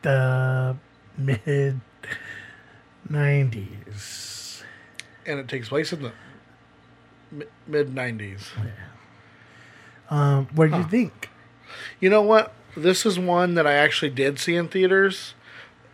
[0.00, 0.74] the
[1.18, 1.82] mid
[3.06, 4.62] 90s.
[5.26, 6.12] And it takes place in the
[7.66, 8.48] mid 90s.
[10.10, 11.30] Um, what did you think?
[12.00, 12.52] You know what?
[12.76, 15.34] This is one that I actually did see in theaters.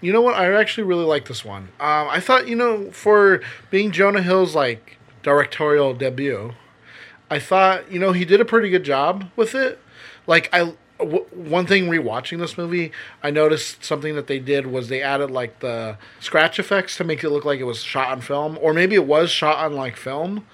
[0.01, 0.35] You know what?
[0.35, 1.65] I actually really like this one.
[1.79, 6.53] Um, I thought, you know, for being Jonah Hill's like directorial debut,
[7.31, 9.79] I thought, you know, he did a pretty good job with it.
[10.27, 14.89] Like I w- one thing rewatching this movie, I noticed something that they did was
[14.89, 18.21] they added like the scratch effects to make it look like it was shot on
[18.21, 20.47] film, or maybe it was shot on like film.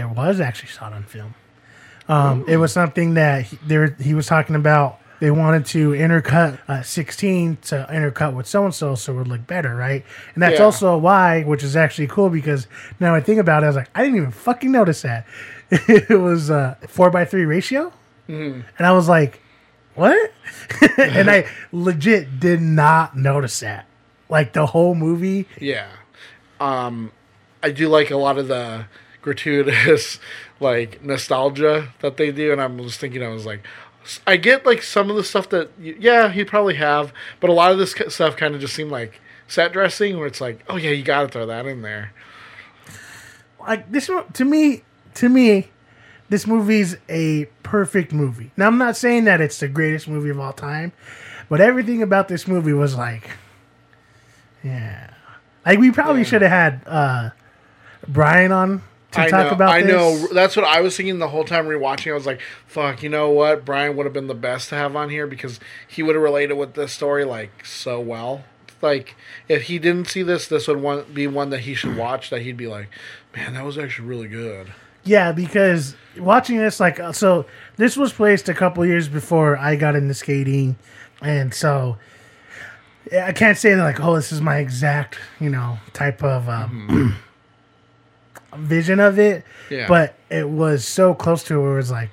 [0.00, 1.34] It was actually shot on film.
[2.08, 5.00] Um, it was something that he, they were, he was talking about.
[5.18, 9.28] They wanted to intercut uh, 16 to intercut with so and so so it would
[9.28, 10.04] look better, right?
[10.34, 10.64] And that's Yeah.
[10.66, 12.66] also why, which is actually cool because
[13.00, 15.26] now I think about it, I was like, I didn't even fucking notice that.
[15.70, 17.92] it was a four by three ratio.
[18.28, 18.62] Mhm.
[18.76, 19.40] And I was like,
[19.94, 20.32] what?
[20.98, 23.86] and I legit did not notice that.
[24.28, 25.48] Like the whole movie.
[25.58, 25.88] Yeah.
[26.60, 27.10] Um,
[27.62, 28.84] I do like a lot of the
[29.26, 30.20] gratuitous
[30.60, 33.66] like nostalgia that they do, and i'm just thinking, I was like,
[34.24, 37.72] I get like some of the stuff that yeah he'd probably have, but a lot
[37.72, 40.90] of this stuff kind of just seemed like set dressing, where it's like, oh yeah,
[40.90, 42.12] you got to throw that in there.
[43.60, 44.82] like this to me
[45.14, 45.68] to me
[46.28, 48.50] this movie's a perfect movie.
[48.56, 50.92] Now i'm not saying that it's the greatest movie of all time
[51.48, 53.30] but everything about this movie was like
[54.64, 55.10] yeah.
[55.64, 57.30] Like we probably should have had uh
[58.08, 58.82] brian on
[59.16, 59.92] to I talk know, about I this.
[59.92, 60.28] know.
[60.32, 62.10] That's what I was thinking the whole time rewatching.
[62.10, 63.64] I was like, "Fuck, you know what?
[63.64, 66.54] Brian would have been the best to have on here because he would have related
[66.54, 68.44] with this story like so well.
[68.82, 69.16] Like,
[69.48, 72.30] if he didn't see this, this would one, be one that he should watch.
[72.30, 72.88] That he'd be like,
[73.34, 74.72] man, that was actually really good.
[75.04, 79.76] Yeah, because watching this, like, uh, so this was placed a couple years before I
[79.76, 80.76] got into skating,
[81.22, 81.96] and so
[83.12, 87.16] I can't say that like, oh, this is my exact, you know, type of um,
[88.58, 89.44] vision of it.
[89.70, 89.86] Yeah.
[89.88, 92.10] But it was so close to it, where it was like,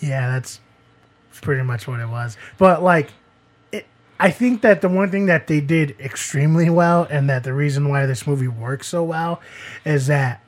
[0.00, 0.60] yeah, that's
[1.42, 2.36] pretty much what it was.
[2.58, 3.10] But like,
[3.72, 3.86] it,
[4.18, 7.88] I think that the one thing that they did extremely well, and that the reason
[7.88, 9.40] why this movie works so well,
[9.84, 10.42] is that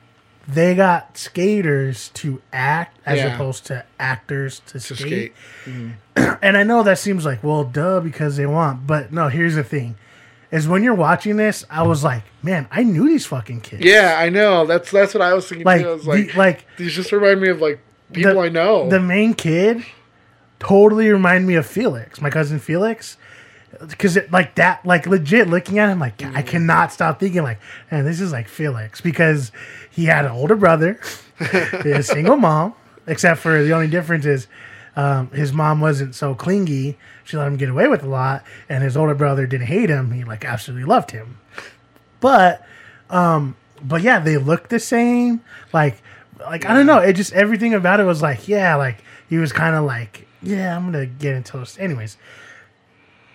[0.47, 3.33] they got skaters to act as Yeah.
[3.33, 4.97] opposed to actors to, To skate.
[4.97, 5.33] skate.
[5.65, 6.37] Mhm.
[6.41, 8.85] and I know that seems like, well, duh, because they want.
[8.85, 9.95] But no, here's the thing:
[10.53, 13.83] is when you're watching this, I was like, man, I knew these fucking kids.
[13.83, 14.65] Yeah, I know.
[14.65, 15.89] That's that's what I was thinking Like, too.
[15.89, 17.79] I was the- like, like these just remind me of like
[18.13, 18.87] people the- I know.
[18.89, 19.83] The main kid
[20.59, 23.17] totally remind me of Felix, my cousin Felix.
[23.87, 26.47] Because it like that, like legit looking at him, like I Mm.
[26.47, 29.51] cannot stop thinking, like, and this is like Felix because
[29.89, 30.99] he had an older brother,
[31.39, 32.75] a single mom,
[33.07, 34.47] except for the only difference is
[34.95, 38.83] um, his mom wasn't so clingy; she let him get away with a lot, and
[38.83, 41.37] his older brother didn't hate him; he like absolutely loved him.
[42.19, 42.65] But,
[43.09, 45.41] um, but yeah, they look the same.
[45.73, 46.01] Like,
[46.39, 46.99] like I don't know.
[46.99, 50.75] It just everything about it was like, yeah, like he was kind of like, yeah,
[50.75, 51.77] I'm gonna get into this.
[51.79, 52.17] Anyways,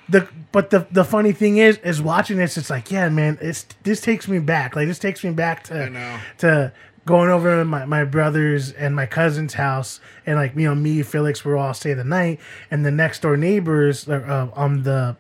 [0.09, 3.67] the but the the funny thing is, is watching this, it's like, yeah, man, it's
[3.83, 4.75] this takes me back.
[4.75, 6.19] Like this takes me back to I know.
[6.39, 6.73] to
[7.09, 11.03] going over to my, my brother's and my cousin's house and like you know me
[11.03, 12.39] felix we all stay the night
[12.71, 15.17] and the next door neighbors uh, on the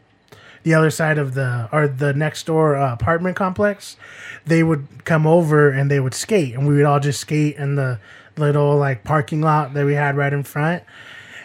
[0.65, 3.97] the other side of the or the next door uh, apartment complex
[4.45, 7.75] they would come over and they would skate and we would all just skate in
[7.77, 7.99] the
[8.37, 10.83] little like parking lot that we had right in front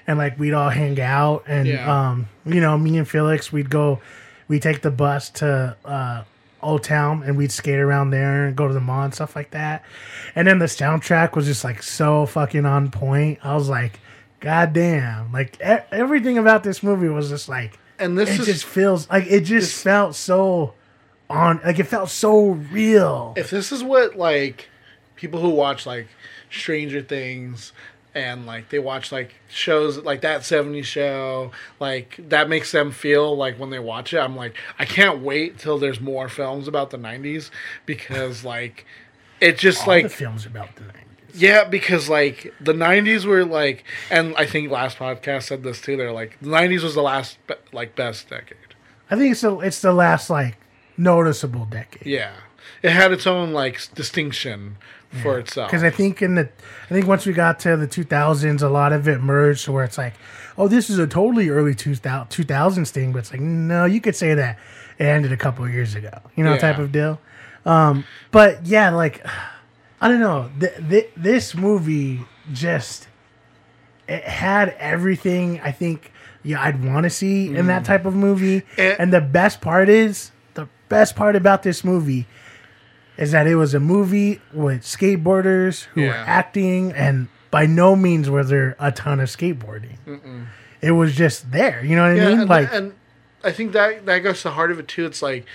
[0.06, 2.10] and like we'd all hang out and Yeah.
[2.10, 4.02] um you know me and felix we'd go
[4.50, 6.24] we'd take the bus to uh
[6.64, 9.52] old town and we'd skate around there and go to the mall and stuff like
[9.52, 9.84] that.
[10.36, 13.40] And then the soundtrack was just like so fucking on point.
[13.44, 14.00] I was like
[14.40, 15.32] god damn.
[15.32, 19.10] Like e- everything about this movie was just like and this it is just feels
[19.10, 20.74] like it just felt so
[21.30, 23.34] on like it felt so real.
[23.38, 24.70] If this is what like
[25.16, 26.08] people who watch like
[26.50, 27.72] Stranger Things
[28.16, 33.36] and like they watch like shows like that 70s show like that makes them feel
[33.36, 36.92] like when they watch it I'm like I can't wait till there's more films about
[36.92, 37.50] the 90s
[37.86, 38.86] because like
[39.42, 40.98] it just All like the films about the 90s
[41.36, 45.98] yeah, because like the '90s were like, and I think last podcast said this too.
[45.98, 47.40] They're like the '90s was the last
[47.72, 48.76] like best decade.
[49.10, 50.58] i think it's the, it's the last like
[50.96, 52.34] noticeable decade Yeah,
[52.84, 54.78] it had its own like distinction
[55.22, 55.70] for itself.
[55.70, 56.50] Because I think in the,
[56.90, 59.84] I think once we got to the 2000s, a lot of it merged to where
[59.84, 60.14] it's like,
[60.58, 64.16] oh, this is a totally early 2000, 2000s thing, but it's like, no, you could
[64.16, 64.58] say that
[65.00, 66.60] it ended a couple of years ago, you know, Yeah.
[66.60, 67.20] type of deal.
[67.66, 69.26] Um, but yeah, like,
[70.02, 73.08] I don't know, th- th- this movie just,
[74.08, 76.12] it had everything I think,
[76.44, 77.86] yeah, I'd want to see in that Mm.
[77.86, 78.64] type of movie.
[78.78, 82.28] And- and the best part is, the best part about this movie
[83.18, 86.24] is that it was a movie with skateboarders who were Yeah.
[86.28, 89.98] acting and by no means was there a ton of skateboarding.
[90.82, 91.84] It was just there.
[91.86, 92.40] You know what I mean?
[92.42, 92.94] and, like and
[93.44, 95.06] I think that that goes to the heart of it too.
[95.06, 95.46] It's like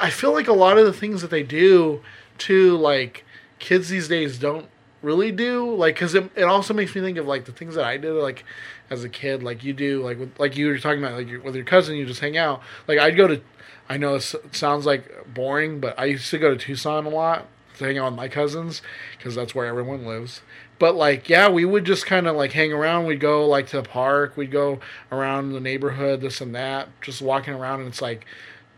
[0.00, 2.02] I feel like a lot of the things that they do
[2.38, 3.24] too, like
[3.58, 4.66] kids these days don't
[5.02, 5.72] really do.
[5.74, 8.12] Like, because it, it also makes me think of like the things that I did,
[8.14, 8.44] like
[8.90, 11.40] as a kid, like you do, like with, like you were talking about, like your,
[11.42, 12.62] with your cousin, you just hang out.
[12.88, 13.40] Like I'd go to,
[13.88, 17.46] I know this sounds like boring, but I used to go to Tucson a lot
[17.78, 18.82] to hang out with my cousins
[19.16, 20.40] because that's where everyone lives.
[20.78, 23.06] But like, yeah, we would just kind of like hang around.
[23.06, 24.36] We'd go like to the park.
[24.36, 24.80] We'd go
[25.12, 27.80] around the neighborhood, this and that, just walking around.
[27.80, 28.26] And it's like,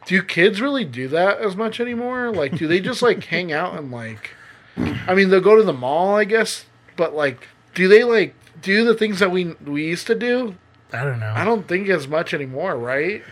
[0.07, 2.31] do kids really do that as much anymore?
[2.33, 4.31] Like, do they just like hang out and like,
[4.77, 8.85] I mean, they'll go to the mall, I guess, but like, do they like do
[8.85, 10.57] the things that we we used to do?
[10.93, 11.33] I don't know.
[11.35, 13.23] I don't think as much anymore, right?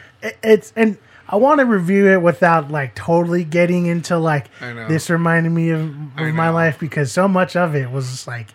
[0.43, 0.99] it's and
[1.29, 5.81] I want to review it without like totally getting into like this reminded me of,
[6.19, 8.49] of my life because so much of it was just like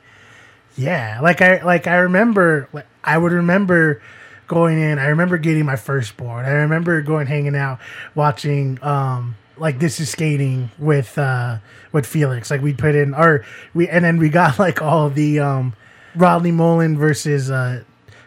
[0.76, 1.20] yeah.
[1.22, 4.02] Like I like I remember like I would remember
[4.48, 5.00] going in.
[5.00, 6.46] I remember getting my first board.
[6.46, 7.80] I remember going hanging out
[8.16, 11.58] watching um like this is skating with uh
[11.92, 12.50] with Felix.
[12.50, 15.74] Like we put in or we and then we got like all the um
[16.16, 17.84] Rodney Mullen versus uh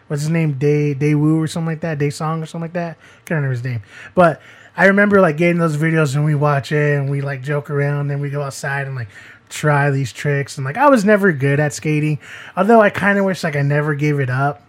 [0.07, 0.53] what's his name?
[0.53, 1.97] Day Day Woo or something like that?
[1.97, 2.97] Day Song or something like that?
[2.97, 3.81] I can't remember his name.
[4.15, 4.41] But
[4.75, 8.09] I remember like getting those videos and we watch it and we like joke around
[8.11, 9.09] and we go outside and like
[9.49, 12.17] try these tricks and like I was never good at skating
[12.57, 14.63] although I kind of wish like I never gave it up.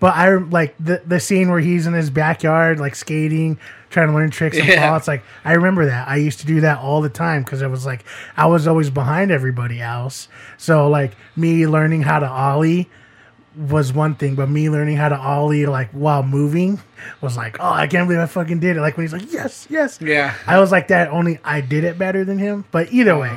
[0.00, 3.58] But I like the the scene where he's in his backyard like skating
[3.90, 4.88] trying to learn tricks and Yeah.
[4.88, 6.08] fall it's like I remember that.
[6.08, 8.04] I used to do that all the time because it was like
[8.38, 10.28] I was always behind everybody else.
[10.56, 12.88] So like me learning how to ollie
[13.56, 16.80] was one thing, but me learning how to ollie like while moving
[17.20, 18.80] was like, oh, I can't believe I fucking did it.
[18.80, 20.34] Like when he's like, yes, yes, Yeah.
[20.46, 21.08] I was like that.
[21.08, 22.64] Only I did it better than him.
[22.70, 23.36] But either way,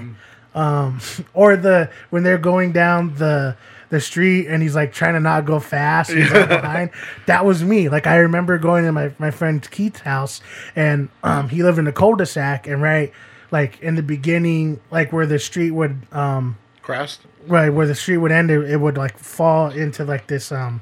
[0.55, 0.99] um,
[1.34, 3.55] or the when they're going down the
[3.89, 6.91] the street and he's like trying to not go fast, he's like behind.
[7.26, 7.89] That was me.
[7.89, 10.41] Like I remember going to my my friend Keith's house,
[10.76, 13.11] and um, he lived in a cul-de-sac, and right,
[13.51, 17.22] like in the beginning, like where the street would um Crest.
[17.48, 20.82] Right where the street would end it, it would like fall into like this um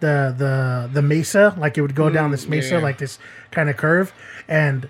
[0.00, 1.54] the the the mesa.
[1.58, 2.80] Like it would go down Mm, this mesa yeah.
[2.80, 3.18] like this
[3.50, 4.12] kind of curve.
[4.48, 4.88] And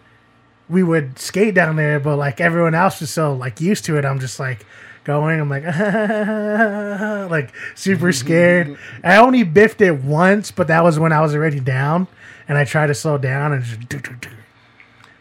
[0.68, 4.05] we would skate down there but like everyone else was so like used to it.
[4.05, 4.64] I'm just like
[5.05, 5.64] going i'm like
[7.30, 8.78] like super scared.
[9.03, 12.09] I only biffed it once but that was when i was already down.
[12.49, 14.28] And i tried to slow down and just do, do, do.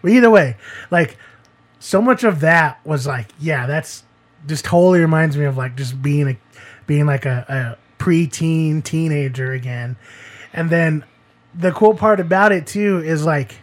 [0.02, 0.58] but either way
[0.92, 1.18] like
[1.80, 4.03] so much of that was like yeah that's
[4.48, 6.38] just totally reminds me of like just being a
[6.88, 7.46] being like a,
[7.80, 9.96] a preteen teenager again
[10.52, 11.04] and then
[11.56, 13.56] the cool part about it too is like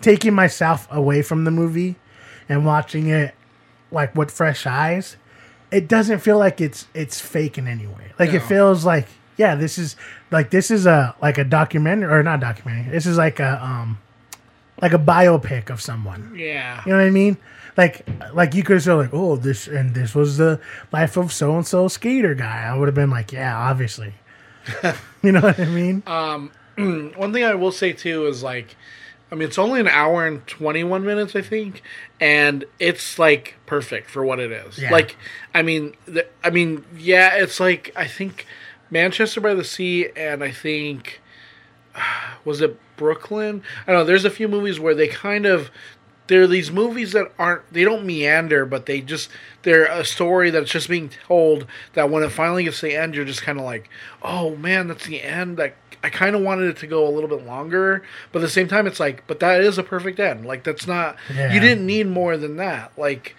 [0.00, 1.96] taking myself away from the movie
[2.48, 3.34] and watching it
[3.90, 5.16] like with fresh eyes
[5.70, 9.06] it doesn't feel like it's it's fake in any way like it feels like
[9.36, 9.96] yeah this is
[10.30, 13.98] like this is a like a documentary or not documentary this is like a um
[14.80, 16.82] like a biopic of someone Yeah.
[16.84, 17.36] you know what I mean?
[17.76, 20.60] Like, like you could say like, oh, this and this was the
[20.92, 22.64] life of so and so skater guy.
[22.64, 24.14] I would have been like, yeah, obviously.
[25.22, 26.02] you know what I mean?
[26.06, 26.50] Um,
[27.16, 28.76] one thing I will say too is like,
[29.32, 31.82] I mean, it's only an hour and twenty one minutes, I think,
[32.20, 34.78] and it's like perfect for what it is.
[34.78, 34.92] Yeah.
[34.92, 35.16] Like,
[35.52, 38.46] I mean, the, I mean, yeah, it's like I think
[38.90, 41.20] Manchester by the Sea, and I think
[42.44, 43.62] was it Brooklyn?
[43.86, 44.04] I don't know.
[44.04, 45.70] There's a few movies where they kind of
[46.26, 49.28] there are these movies that aren't they don't meander, but they just
[49.62, 51.66] they're a story that's just being told.
[51.94, 53.88] That when it finally gets to the end, you're just kind of like,
[54.22, 55.58] oh man, that's the end.
[55.58, 58.02] Like I kind of wanted it to go a little bit longer,
[58.32, 60.44] but at the same time, it's like, but that is a perfect end.
[60.46, 61.52] Like that's not Yeah.
[61.52, 62.92] you didn't need more than that.
[62.98, 63.34] Like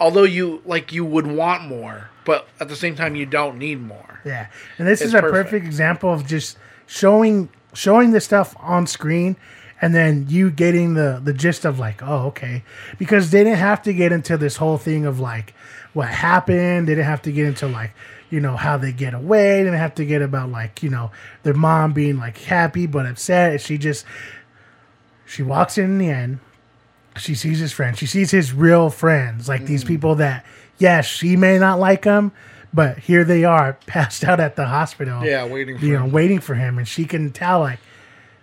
[0.00, 3.80] although you like you would want more, but at the same time, you don't need
[3.80, 4.20] more.
[4.24, 5.50] Yeah, and this It's is a perfect.
[5.50, 5.66] perfect.
[5.66, 9.36] example of just showing showing the stuff on screen,
[9.80, 12.62] and then you getting the the gist of like, oh, okay,
[12.98, 15.54] because they didn't have to get into this whole thing of like
[15.92, 16.88] what happened.
[16.88, 17.92] They didn't have to get into like
[18.30, 19.58] you know how they get away.
[19.58, 21.10] They didn't have to get about like you know
[21.42, 23.60] their mom being like happy but upset.
[23.60, 24.06] She just
[25.26, 26.40] she walks in, in the end.
[27.16, 27.98] She sees his friends.
[27.98, 29.88] She sees his real friends, like these mm.
[29.88, 30.44] people that,
[30.76, 32.32] yes, she may not like them
[32.74, 35.24] but here they are, passed out at the hospital.
[35.24, 37.80] Yeah, waiting for you know, waiting for him, and she can tell like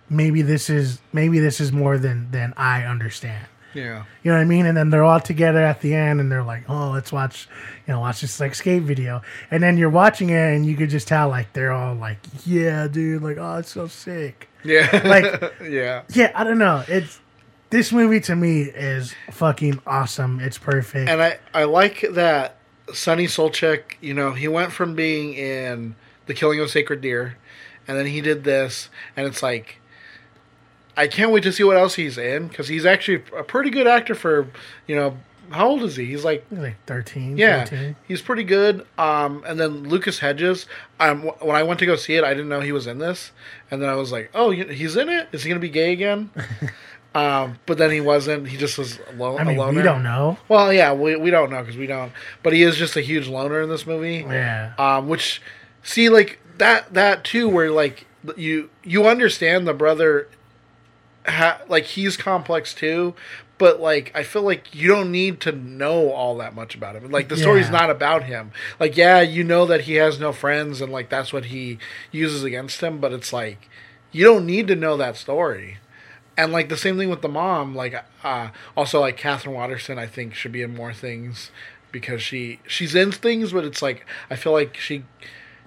[0.08, 3.46] maybe this is maybe this is more than than I understand.
[3.74, 4.04] Yeah.
[4.22, 4.66] You know what I mean?
[4.66, 7.48] And then they're all together at the end, and they're like, "Oh, let's watch,
[7.86, 10.90] you know, watch this like skate video." And then you're watching it, and you could
[10.90, 15.02] just tell like they're all like, "Yeah, dude, like, oh, it's so sick." Yeah.
[15.04, 16.02] Like, yeah.
[16.10, 16.84] yeah, I don't know.
[16.88, 17.20] It's
[17.70, 20.40] this movie to me is fucking awesome.
[20.40, 21.10] It's perfect.
[21.10, 22.58] And I, I like that
[22.92, 25.96] Sunny Suljic, you know, he went from being in
[26.26, 27.36] The Killing of a Sacred Deer,
[27.88, 29.80] and then he did this, and it's like,
[30.96, 33.86] I can't wait to see what else he's in because he's actually a pretty good
[33.86, 34.48] actor for,
[34.86, 35.16] you know,
[35.50, 36.06] how old is he?
[36.06, 37.96] He's like like 13, yeah, 14.
[38.08, 38.86] he's pretty good.
[38.96, 40.66] Um, and then Lucas Hedges.
[40.98, 42.98] Um, wh- when I went to go see it, I didn't know he was in
[42.98, 43.30] this,
[43.70, 45.28] and then I was like, "Oh, he's in it.
[45.32, 46.30] Is he gonna be gay again?"
[47.14, 48.48] um, but then he wasn't.
[48.48, 49.38] He just was alone.
[49.40, 49.76] I mean, a loner.
[49.76, 50.38] we don't know.
[50.48, 52.12] Well, yeah, we, we don't know because we don't.
[52.42, 54.24] But he is just a huge loner in this movie.
[54.26, 54.72] Yeah.
[54.78, 55.42] Um, which
[55.82, 60.28] see like that that too, where like you you understand the brother,
[61.26, 63.14] ha- like he's complex too.
[63.56, 67.10] But like, I feel like you don't need to know all that much about him.
[67.12, 67.72] Like the story's Yeah.
[67.72, 68.50] not about him.
[68.80, 71.78] Like, yeah, you know that he has no friends, and like that's what he
[72.10, 72.98] uses against him.
[72.98, 73.68] But it's like
[74.10, 75.78] you don't need to know that story.
[76.36, 77.76] And like the same thing with the mom.
[77.76, 81.52] Like, uh, also like Katherine Waterston, I think should be in more things
[81.92, 85.04] because she she's in things, but it's like I feel like she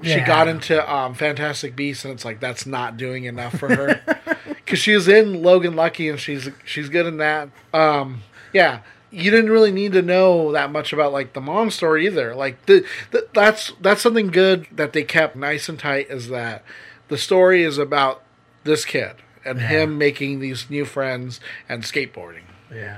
[0.03, 0.28] she Yeah.
[0.28, 4.01] got into um, Fantastic Beasts, and it's like that's not doing enough for her
[4.68, 7.47] because she was in Logan Lucky, and she's she's good in that.
[7.74, 12.05] Um, yeah, you didn't really need to know that much about like the mom story
[12.05, 12.36] either.
[12.36, 16.65] Like the, the that's that's something good that they kept nice and tight is that
[17.07, 18.22] the story is about
[18.65, 19.13] this kid
[19.45, 19.68] and Yeah.
[19.70, 21.39] him making these new friends
[21.70, 22.43] and skateboarding.
[22.70, 22.97] Yeah.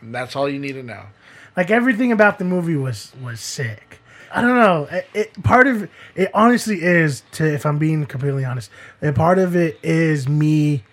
[0.00, 1.04] And that's all you need to know.
[1.54, 3.98] Like everything about the movie was was sick.
[4.32, 4.86] I don't know.
[4.90, 8.70] It, it part of it honestly is to if I'm being completely honest.
[9.02, 10.84] A part of it is me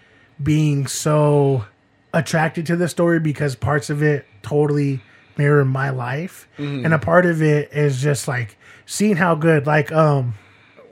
[0.42, 1.66] being so
[2.14, 5.02] attracted to the story because parts of it totally
[5.38, 6.86] mirror my life, Mhm.
[6.86, 9.68] and a part of it is just like seeing how good.
[9.68, 10.34] Like um,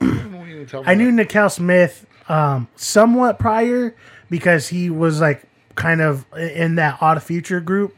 [0.84, 3.94] I knew Na-kel Smith um, somewhat prior
[4.30, 5.42] because he was like
[5.74, 7.94] kind of in that odd future group,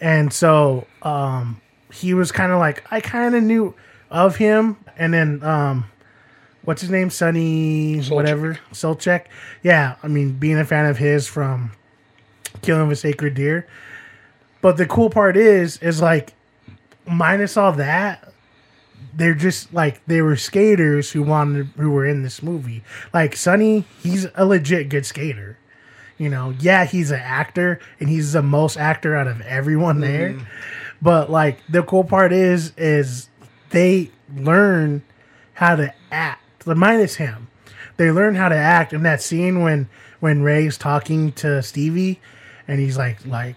[0.00, 1.60] and so um,
[1.92, 3.74] he was kind of like I kind of knew
[4.10, 5.84] of him, and then um,
[6.64, 9.26] what's his name, Sunny, whatever, Suljic.
[9.62, 11.72] Yeah, I mean, being a fan of his from
[12.62, 13.66] Killing of a Sacred Deer.
[14.60, 16.34] But the cool part is, is like,
[17.06, 18.32] minus all that,
[19.14, 22.82] they're just like they were skaters who wanted who were in this movie.
[23.12, 25.58] Like Sunny, he's a legit good skater.
[26.18, 30.30] You know, yeah, he's an actor and he's the most actor out of everyone there.
[30.30, 30.46] Mhm.
[31.02, 33.28] But like the cool part is is
[33.70, 35.02] they learn
[35.54, 36.41] how to act.
[36.64, 37.48] The minus him.
[37.96, 39.88] They learn how to act in that scene when
[40.20, 42.20] when Rey's talking to Stevie
[42.68, 43.56] and he's like like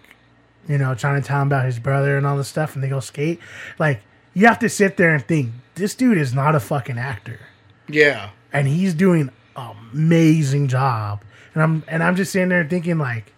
[0.67, 2.89] you know, trying to tell him about his brother and all this stuff and they
[2.89, 3.39] go skate.
[3.77, 4.01] Like
[4.33, 7.39] you have to sit there and think, this dude is not a fucking actor.
[7.87, 8.31] Yeah.
[8.51, 11.23] And he's doing an amazing job.
[11.53, 13.31] And I'm and I'm just sitting there thinking like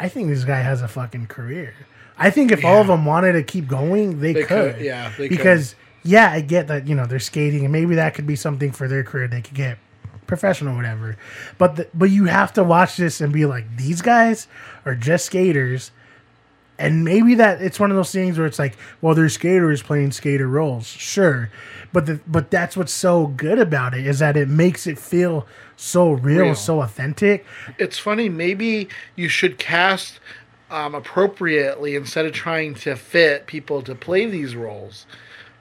[0.00, 1.74] I think this guy has a fucking career.
[2.16, 4.74] I think if all of them wanted to keep going, they, They could.
[4.76, 5.38] could, yeah, they could.
[6.08, 8.88] Yeah, I get that you know they're skating, and maybe that could be something for
[8.88, 9.28] their career.
[9.28, 9.78] They could get
[10.26, 11.16] professional, or whatever.
[11.58, 14.48] But the, but you have to watch this and be like, these guys
[14.86, 15.90] are just skaters,
[16.78, 20.12] and maybe that it's one of those things where it's like, well, they're skaters playing
[20.12, 21.50] skater roles, sure,
[21.92, 25.46] but the but that's what's so good about it is that it makes it feel
[25.76, 26.54] so real, Real.
[26.54, 27.44] so authentic.
[27.78, 28.30] It's funny.
[28.30, 30.20] Maybe you should cast
[30.70, 35.06] um, appropriately instead of trying to fit people to play these roles,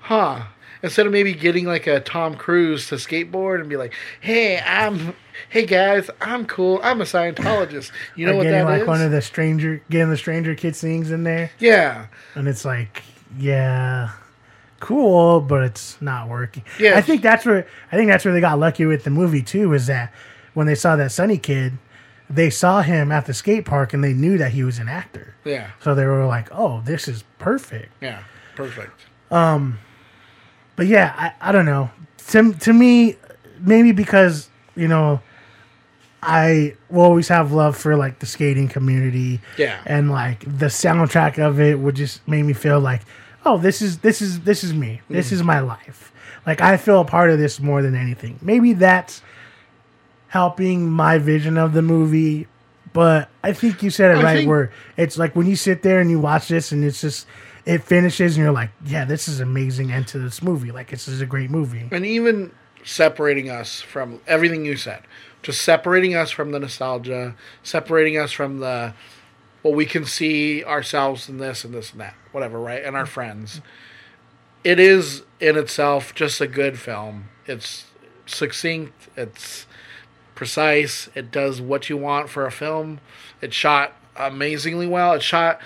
[0.07, 0.43] huh?
[0.83, 5.15] Instead of maybe getting like a Tom Cruise to skateboard and be like, "Hey, I'm,
[5.49, 6.79] hey guys, I'm cool.
[6.83, 7.91] I'm a Scientologist.
[8.15, 8.87] You know Or what getting that like is?
[8.87, 11.49] one of the stranger, getting the stranger kid sings in there.
[11.59, 12.07] Yeah.
[12.35, 13.01] and it's like,
[13.39, 14.11] yeah,
[14.79, 16.63] cool, but it's not working.
[16.79, 16.95] Yeah.
[16.97, 19.73] I think that's where I think that's where they got lucky with the movie too.
[19.73, 20.13] Is that
[20.53, 21.73] when they saw that Sunny kid,
[22.29, 25.33] they saw him at the skate park and they knew that he was an actor.
[25.43, 25.71] Yeah.
[25.81, 27.91] So they were like, oh, this is perfect.
[28.01, 28.21] Yeah.
[28.55, 29.05] Perfect.
[29.31, 29.79] Um,
[30.77, 31.89] but yeah, I, I don't know.
[32.29, 33.17] To to me,
[33.59, 35.19] maybe because you know,
[36.23, 39.41] I will always have love for like the skating community.
[39.57, 39.79] Yeah.
[39.85, 43.01] and like the soundtrack of it would just make me feel like,
[43.45, 45.01] oh, this is this is this is me.
[45.09, 45.33] This Mhm.
[45.33, 46.11] is my life.
[46.45, 48.39] Like I feel a part of this more than anything.
[48.41, 49.21] Maybe that's
[50.29, 52.47] helping my vision of the movie.
[52.93, 54.35] But I think you said it I right.
[54.37, 57.27] think- where it's like when you sit there and you watch this, and it's just
[57.67, 60.71] it finishes, and you're like, "Yeah, this is amazing." End to this movie.
[60.71, 61.87] Like this is a great movie.
[61.91, 62.51] and even
[62.83, 65.01] separating us from everything you said
[65.43, 68.93] just separating us from the nostalgia separating us from the
[69.61, 73.05] well we can see ourselves in this and this and that whatever right and our
[73.05, 73.59] friends
[74.63, 77.85] it is in itself just a good film it's
[78.25, 79.65] succinct it's
[80.33, 83.01] precise it does what you want for a film
[83.41, 85.59] it's shot amazingly well it's shot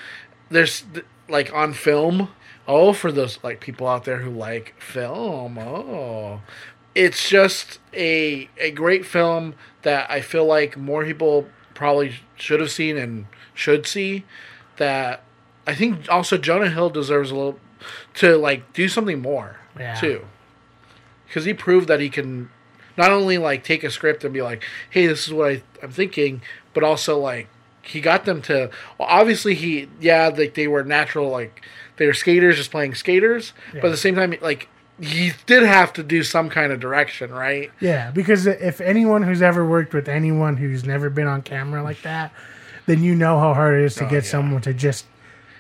[0.50, 0.84] there's
[1.32, 2.30] like on film
[2.68, 5.58] Oh, for those like people out there who like film.
[5.58, 6.42] Oh,
[6.94, 12.72] it's just a a great film that I feel like more people probably should have
[12.72, 14.26] seen and should see.
[14.78, 15.24] That
[15.66, 17.60] I think also Jonah Hill deserves a little
[18.16, 19.96] to like do something more Yeah.
[19.96, 20.26] too,
[21.28, 22.52] because he proved that he can
[22.96, 25.92] not only like take a script and be like, "Hey, this is what I, I'm
[25.92, 26.42] thinking,"
[26.74, 27.48] but also like
[27.84, 28.70] he got them to.
[28.98, 31.62] Well, obviously he yeah like they were natural like
[31.98, 34.68] they were skaters just playing skaters, but at the same time like
[35.00, 37.72] he did have to do some kind of direction, right?
[37.80, 42.02] Yeah, because if anyone who's ever worked with anyone who's never been on camera like
[42.04, 42.32] that,
[42.86, 44.30] then you know how hard it is to Oh, get yeah.
[44.30, 45.06] someone to just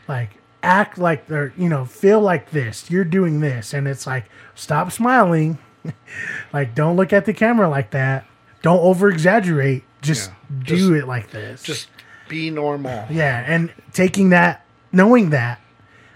[0.07, 2.91] like act like they're, you know, feel like this.
[2.91, 3.73] You're doing this.
[3.73, 5.57] And it's like, stop smiling.
[6.53, 8.25] like, don't look at the camera like that.
[8.61, 9.83] Don't over exaggerate.
[10.03, 11.63] Just Yeah, do just- it like this.
[11.63, 11.87] Just
[12.31, 13.05] be normal.
[13.11, 15.59] Yeah, and taking that, knowing that,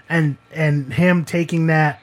[0.09, 1.99] and and him taking that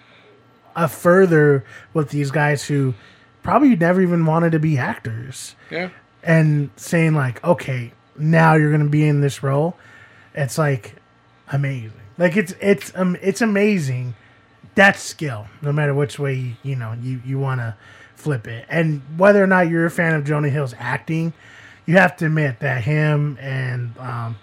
[0.77, 2.95] a further with these guys who
[3.43, 5.89] probably never even wanted to be actors, Yeah.
[6.23, 9.77] and saying like, okay, now you're gonna be in this role.
[10.35, 10.95] It's like
[11.51, 11.93] amazing.
[12.19, 14.15] Like it's it's um it's amazing.
[14.75, 17.75] That's skill, no matter which way you, you know you you want to
[18.15, 21.33] flip it, and whether or not you're a fan of Jonah Hill's acting,
[21.87, 24.37] you have to admit that him and um,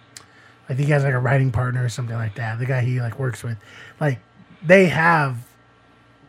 [0.68, 2.60] I think he has like a writing partner or something like that.
[2.60, 3.58] The guy he like works with,
[4.00, 4.20] like
[4.64, 5.38] they have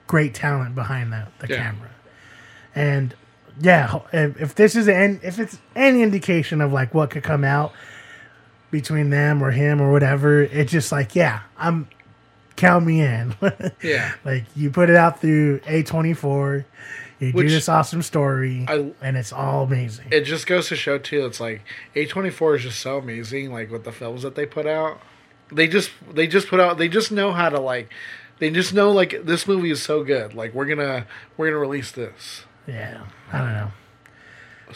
[0.07, 1.57] great talent behind the, the Yeah.
[1.57, 1.91] camera,
[2.75, 3.15] and
[3.61, 7.45] yeah, if, if this is an if it's any indication of like what could come
[7.45, 7.73] out
[8.71, 11.89] between them or him or whatever, it's just like yeah, I'm
[12.57, 13.35] count me in.
[13.83, 14.13] Yeah.
[14.25, 16.65] like you put it out through A twenty four.
[17.21, 20.07] You Which do this awesome story, I- and it's all amazing.
[20.11, 21.27] It just goes to show too.
[21.27, 21.61] It's like
[21.95, 23.53] A24 is just so amazing.
[23.53, 25.01] Like with the films that they put out,
[25.53, 26.79] they just they just put out.
[26.79, 27.91] They just know how to like.
[28.39, 30.33] They just know like this movie is so good.
[30.33, 31.07] Like we're gonna
[31.37, 32.45] we're gonna release this.
[32.67, 33.71] Yeah, I don't know.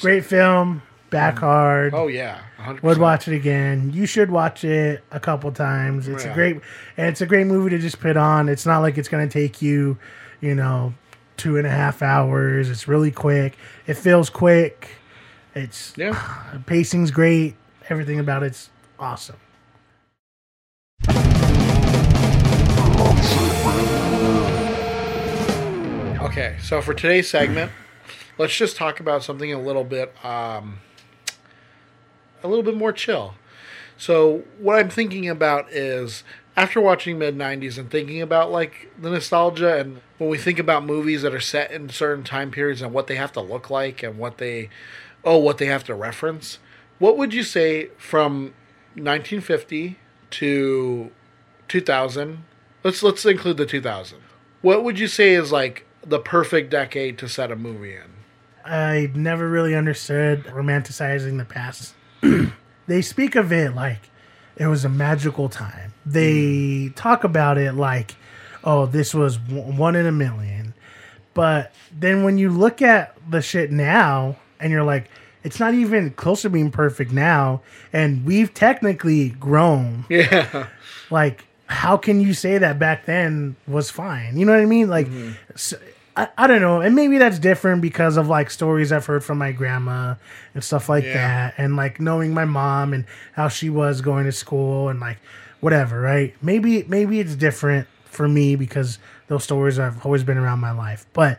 [0.00, 1.40] Great film, back mm.
[1.40, 1.94] hard.
[1.94, 2.82] Oh yeah, 100%.
[2.82, 3.90] Would watch it again.
[3.94, 6.08] You should watch it a couple times.
[6.08, 6.32] It's Yeah.
[6.32, 6.60] a great,
[6.96, 8.48] and it's a great movie to just put on.
[8.48, 9.96] It's not like it's going to take you,
[10.40, 10.92] you know,
[11.36, 12.70] two and a half hours.
[12.70, 13.56] It's really quick.
[13.86, 14.88] It feels quick.
[15.54, 17.56] It's yeah, pacing's great.
[17.88, 19.36] Everything about it's awesome.
[26.24, 27.70] Okay, so for today's segment,
[28.38, 30.80] let's just talk about something a little bit, um,
[32.42, 33.34] a little bit more chill.
[33.96, 36.24] So what I'm thinking about is
[36.56, 40.84] after watching mid '90s and thinking about like the nostalgia and when we think about
[40.84, 44.02] movies that are set in certain time periods and what they have to look like
[44.02, 44.70] and what they,
[45.24, 46.58] oh, what they have to reference.
[46.98, 48.54] What would you say from
[48.94, 49.98] 1950
[50.30, 51.10] to
[51.68, 52.44] 2000?
[52.82, 54.18] Let's let's include the 2000.
[54.62, 58.14] What would you say is like the perfect decade to set a movie in?
[58.64, 61.94] I never really understood romanticizing the past.
[62.86, 64.08] they speak of it like
[64.56, 65.92] it was a magical time.
[66.06, 66.32] They
[66.88, 66.94] mm.
[66.94, 68.14] talk about it like,
[68.62, 70.74] oh, this was one in a million.
[71.34, 75.10] But then when you look at the shit now and you're like,
[75.42, 77.60] it's not even close to being perfect now.
[77.92, 80.06] And we've technically grown.
[80.14, 80.68] Yeah.
[81.10, 84.36] Like, how can you say that back then was fine?
[84.36, 84.88] You know what I mean?
[84.88, 85.32] Like, mm-hmm.
[85.54, 85.76] so,
[86.16, 86.80] I, I don't know.
[86.80, 90.14] And maybe that's different because of like stories I've heard from my grandma
[90.54, 91.12] and stuff like Yeah.
[91.14, 91.54] that.
[91.58, 95.18] And like knowing my mom and how she was going to school and like
[95.60, 96.34] whatever, right?
[96.42, 101.06] Maybe, maybe it's different for me because those stories have always been around my life.
[101.14, 101.38] But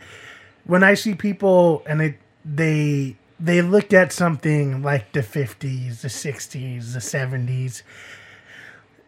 [0.66, 6.08] when I see people and they, they, they look at something like the 50s, the
[6.10, 7.82] 60s, the 70s,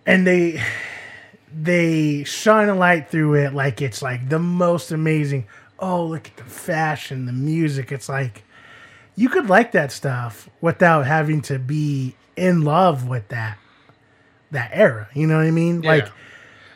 [0.05, 0.61] and they
[1.53, 5.47] they shine a light through it like it's like the most amazing.
[5.79, 7.91] Oh, look at the fashion, the music.
[7.91, 8.43] It's like
[9.15, 13.57] you could like that stuff without having to be in love with that
[14.51, 15.09] that era.
[15.13, 15.83] You know what I mean?
[15.83, 15.89] Yeah.
[15.89, 16.09] Like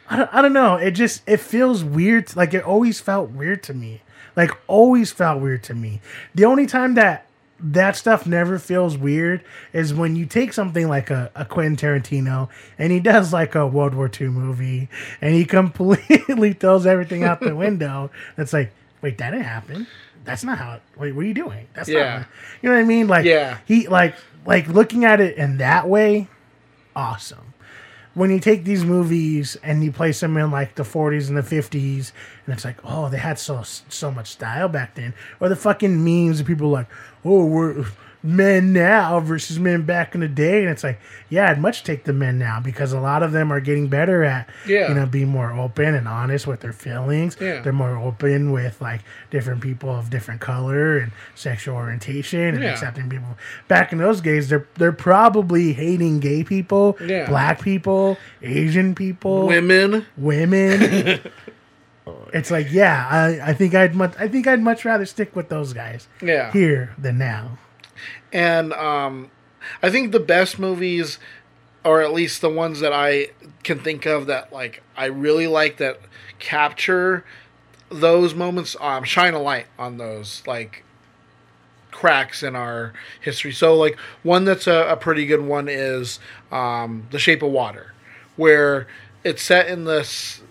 [0.09, 0.75] I don't, I don't know.
[0.75, 2.35] It just it feels weird.
[2.35, 4.01] Like it always felt weird to me.
[4.35, 6.01] Like always felt weird to me.
[6.35, 7.25] The only time that
[7.63, 9.43] that stuff never feels weird
[9.73, 13.67] is when you take something like a, a Quentin Tarantino and he does like a
[13.67, 14.89] World War II movie
[15.21, 18.09] and he completely throws everything out the window.
[18.37, 19.87] It's like, wait, that didn't happen.
[20.23, 20.73] That's not how.
[20.75, 21.67] It, wait, what are you doing?
[21.73, 22.19] That's Yeah.
[22.19, 22.27] not.
[22.61, 23.07] You know what I mean?
[23.07, 23.57] Like, Yeah.
[23.65, 26.27] he like like looking at it in that way,
[26.95, 27.53] awesome
[28.13, 31.41] when you take these movies and you place them in like the 40s and the
[31.41, 32.11] 50s
[32.45, 36.03] and it's like oh they had so so much style back then or the fucking
[36.03, 36.87] memes of people like
[37.25, 37.85] oh we're
[38.23, 40.99] men now versus men back in the day, and it's like,
[41.29, 44.23] yeah, I'd much take the men now because a lot of them are getting better
[44.23, 44.89] at, Yeah.
[44.89, 47.35] you know, being more open and honest with their feelings.
[47.41, 47.61] Yeah.
[47.61, 49.01] They're more open with like
[49.31, 52.73] different people of different color and sexual orientation and Yeah.
[52.73, 53.39] accepting people.
[53.67, 57.27] Back in those days, they're they're probably hating gay people, Yeah.
[57.27, 60.05] black people, Asian people, Women.
[60.15, 61.19] women.
[62.33, 65.49] it's like, yeah, I, I think I'd much I think I'd much rather stick with
[65.49, 66.51] those guys Yeah.
[66.51, 67.57] here than now.
[68.33, 69.29] And um,
[69.83, 71.19] I think the best movies,
[71.83, 73.29] or at least the ones that I
[73.63, 75.99] can think of that like I really like that
[76.39, 77.23] capture
[77.89, 80.83] those moments, um, shine a light on those like
[81.91, 83.51] cracks in our history.
[83.51, 86.19] So like one that's a, a pretty good one is
[86.51, 87.93] um, The Shape of Water,
[88.37, 88.87] where
[89.23, 90.03] it's set in the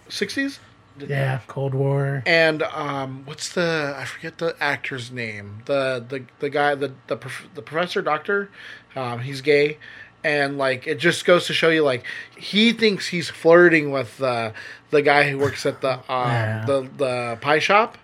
[0.08, 0.60] sixties.
[1.08, 2.22] Yeah, Cold War.
[2.26, 5.62] And um, what's the I forget the actor's name.
[5.66, 8.50] The the the guy the the prof- the professor doctor,
[8.96, 9.78] um, he's gay,
[10.24, 12.04] and like it just goes to show you like
[12.36, 14.52] he thinks he's flirting with the
[14.90, 16.64] the guy who works at the um, Yeah.
[16.66, 17.96] the the pie shop.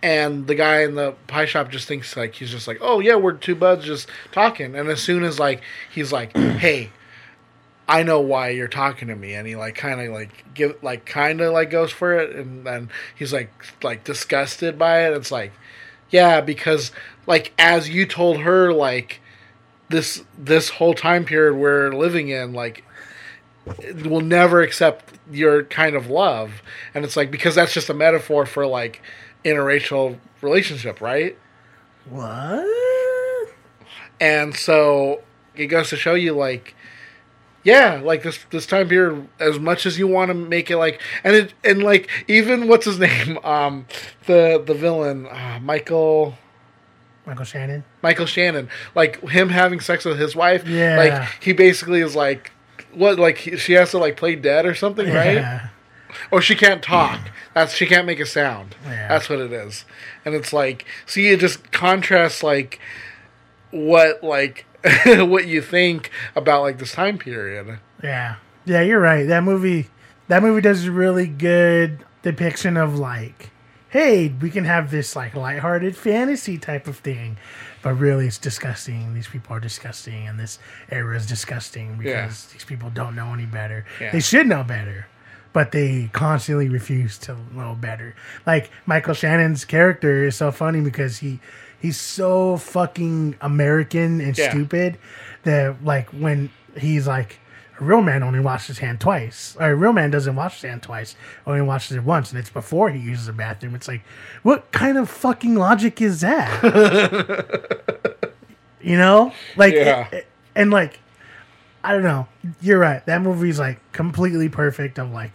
[0.00, 3.16] And the guy in the pie shop just thinks like he's just like, oh yeah,
[3.16, 4.76] we're two buds just talking.
[4.76, 5.60] And as soon as like
[5.92, 6.90] he's like, hey,
[7.88, 11.06] I know why you're talking to me, and he like kind of like give like
[11.06, 13.50] kind of like goes for it, and then he's like
[13.82, 15.14] like disgusted by it.
[15.14, 15.52] It's like,
[16.10, 16.92] yeah, because
[17.26, 19.20] like as you told her, like
[19.88, 22.84] this this whole time period we're living in, like
[24.04, 26.62] will never accept your kind of love,
[26.94, 29.00] and it's like because that's just a metaphor for like
[29.46, 31.38] interracial relationship, right?
[32.10, 32.66] What?
[34.20, 35.22] And so
[35.54, 36.74] it goes to show you like
[37.72, 41.00] yeah, like this this time period as much as you want to make it like
[41.24, 43.38] and it and like even what's his name?
[43.44, 43.86] Um
[44.26, 46.34] the the villain, uh, Michael
[47.26, 47.84] Michael Shannon.
[48.02, 50.96] Michael Shannon, like him having sex with his wife, Yeah.
[50.96, 52.50] like he basically is like
[52.94, 55.34] what like he- she has to like play dead or something, right?
[55.36, 55.68] Yeah.
[56.30, 57.20] Or she can't talk.
[57.54, 58.76] That's she can't make a sound.
[58.86, 59.08] Yeah.
[59.08, 59.84] That's what it is.
[60.24, 62.80] And it's like see it just contrasts like
[63.70, 64.64] what like
[65.24, 67.78] what you think about like this time period.
[68.02, 68.36] Yeah.
[68.64, 69.26] Yeah, you're right.
[69.26, 69.88] That movie
[70.28, 73.50] that movie does a really good depiction of like,
[73.90, 77.38] hey, we can have this like lighthearted fantasy type of thing.
[77.82, 79.14] But really it's disgusting.
[79.14, 80.58] These people are disgusting and this
[80.90, 82.52] era is disgusting because Yeah.
[82.52, 83.86] these people don't know any better.
[84.00, 84.10] Yeah.
[84.10, 85.06] They should know better.
[85.54, 88.14] But they constantly refuse to know better.
[88.46, 91.40] Like Michael Shannon's character is so funny because he
[91.80, 94.50] he's so fucking American and Yeah.
[94.50, 94.98] stupid
[95.44, 97.38] that like when he's like
[97.80, 99.56] a real man only washes his hand twice.
[99.60, 101.14] Or a real man doesn't wash his hand twice,
[101.46, 103.76] only washes it once, and it's before he uses the bathroom.
[103.76, 104.02] It's like,
[104.42, 106.60] what kind of fucking logic is that?
[108.80, 110.08] you know, like, Yeah.
[110.56, 110.98] and like,
[111.84, 112.26] I don't know.
[112.60, 113.04] You're right.
[113.06, 114.98] That movie's like completely perfect.
[114.98, 115.32] Of like,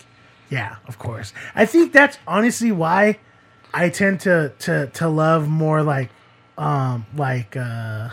[0.50, 1.34] yeah, of course.
[1.56, 3.20] I think that's honestly why
[3.74, 6.10] I tend to to to love more like,
[6.58, 8.10] um, like uh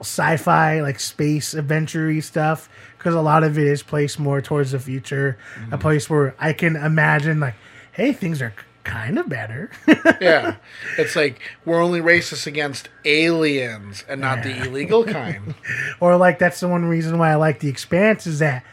[0.00, 4.78] sci-fi like space adventure stuff because a lot of it is placed more towards the
[4.78, 5.38] future
[5.70, 7.54] a place where i can imagine like
[7.92, 8.52] hey things are
[8.84, 9.70] kind of better
[10.20, 10.56] yeah.
[10.98, 15.54] It's like we're only racist against aliens and not the illegal kind.
[16.00, 18.64] or like that's the one reason why i like the expanse is that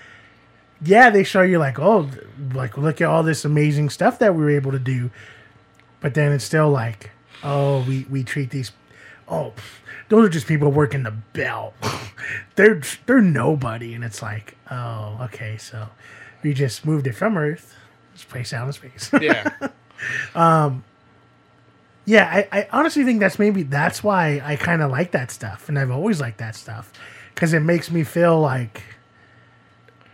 [0.84, 2.10] yeah they show you like oh
[2.56, 5.12] like look at all this amazing stuff that we were able to do
[6.02, 7.12] but then it's still like
[7.44, 8.72] oh we we treat these
[9.28, 9.54] oh
[10.10, 11.74] those are just people working the belt
[12.56, 13.94] they're they're nobody.
[13.94, 15.90] And it's like oh okay so
[16.44, 17.76] we just moved it from earth.
[18.14, 19.12] Just place out in space.
[19.22, 19.50] Yeah.
[20.34, 20.84] um
[22.06, 25.70] yeah I, I honestly think that's maybe that's why i kind of like that stuff.
[25.70, 26.92] And i've always liked that stuff.
[27.36, 28.84] Because it makes me feel like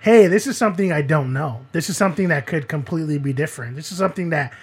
[0.02, 1.66] hey this is something i don't know.
[1.72, 3.76] This is something that could completely be different.
[3.76, 4.54] This is something that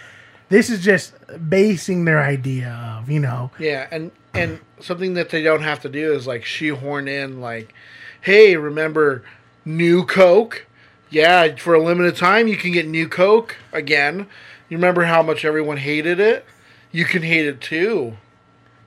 [0.53, 1.15] this is just
[1.49, 2.69] basing their idea
[3.01, 6.45] of you know Yeah, and and something that they don't have to do is like
[6.45, 7.75] shoehorn in like,
[8.21, 9.23] hey, remember
[9.65, 10.67] new Coke?
[11.11, 14.27] Yeah, for a limited time you can get new Coke again.
[14.69, 16.45] You remember how much everyone hated it?
[16.91, 18.17] You can hate it too.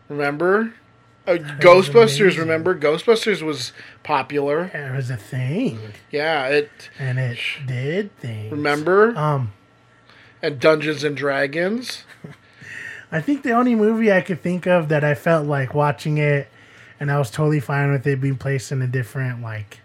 [0.09, 0.74] Remember?
[1.28, 2.76] Uh, Ghostbusters, remember?
[2.78, 4.66] Ghostbusters was popular.
[4.74, 5.80] it was a thing
[6.11, 9.16] Yeah, it and it did things remember?
[9.18, 9.51] um
[10.42, 12.04] and Dungeons and Dragons.
[13.12, 16.48] I think the only movie I could think of that I felt like watching it
[17.00, 19.80] and I was totally fine with it being placed in a different like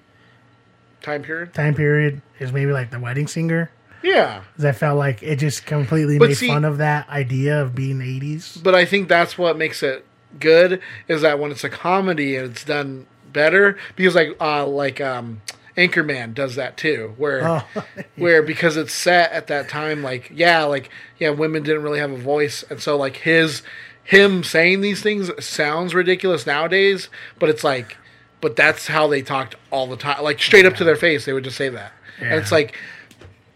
[1.03, 1.55] Time period.
[1.55, 3.71] time period is maybe like The Wedding Singer.
[4.03, 7.61] Yeah, because I felt like it just completely But made see- fun of that idea
[7.63, 8.63] of being 80s.
[8.63, 10.05] But I think that's what makes it
[10.39, 15.01] good is that when it's a comedy and it's done better because like uh like
[15.01, 15.41] um
[15.89, 17.65] Anchorman does that too, where Oh,
[18.17, 22.11] where because it's set at that time, like yeah, like yeah, women didn't really have
[22.13, 23.63] a voice, and so like his
[24.05, 27.09] him saying these things sounds ridiculous nowadays,
[27.39, 27.97] but it's like,
[28.41, 31.33] but that's how they talked all the time, like straight up to their face, they
[31.33, 32.77] would just say that, and it's like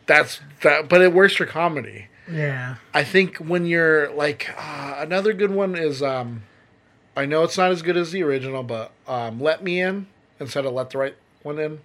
[0.06, 2.06] that's that, but it works for comedy.
[2.30, 2.76] Yeah.
[2.94, 6.42] I think when you're like uh, another good one is um
[7.16, 10.06] I know it's not as good as the original, but um Let Me In
[10.40, 11.80] instead of Let the Right One In.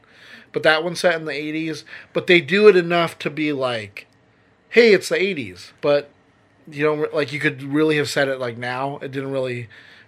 [0.51, 1.83] But that one's set in the 80s,
[2.13, 4.07] but they do it enough to be like
[4.71, 6.09] hey, it's the 80s, but
[6.69, 8.97] you don't like you could really have said it like now.
[8.99, 9.67] It didn't really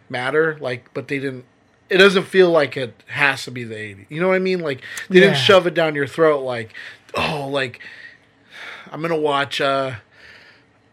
[0.09, 1.45] matter like but they didn't
[1.89, 4.05] it doesn't feel like it has to be the 80s.
[4.09, 4.59] You know what I mean?
[4.59, 5.27] Like they Yeah.
[5.27, 6.73] didn't shove it down your throat like
[7.15, 7.79] oh like
[8.91, 9.93] I'm going to watch uh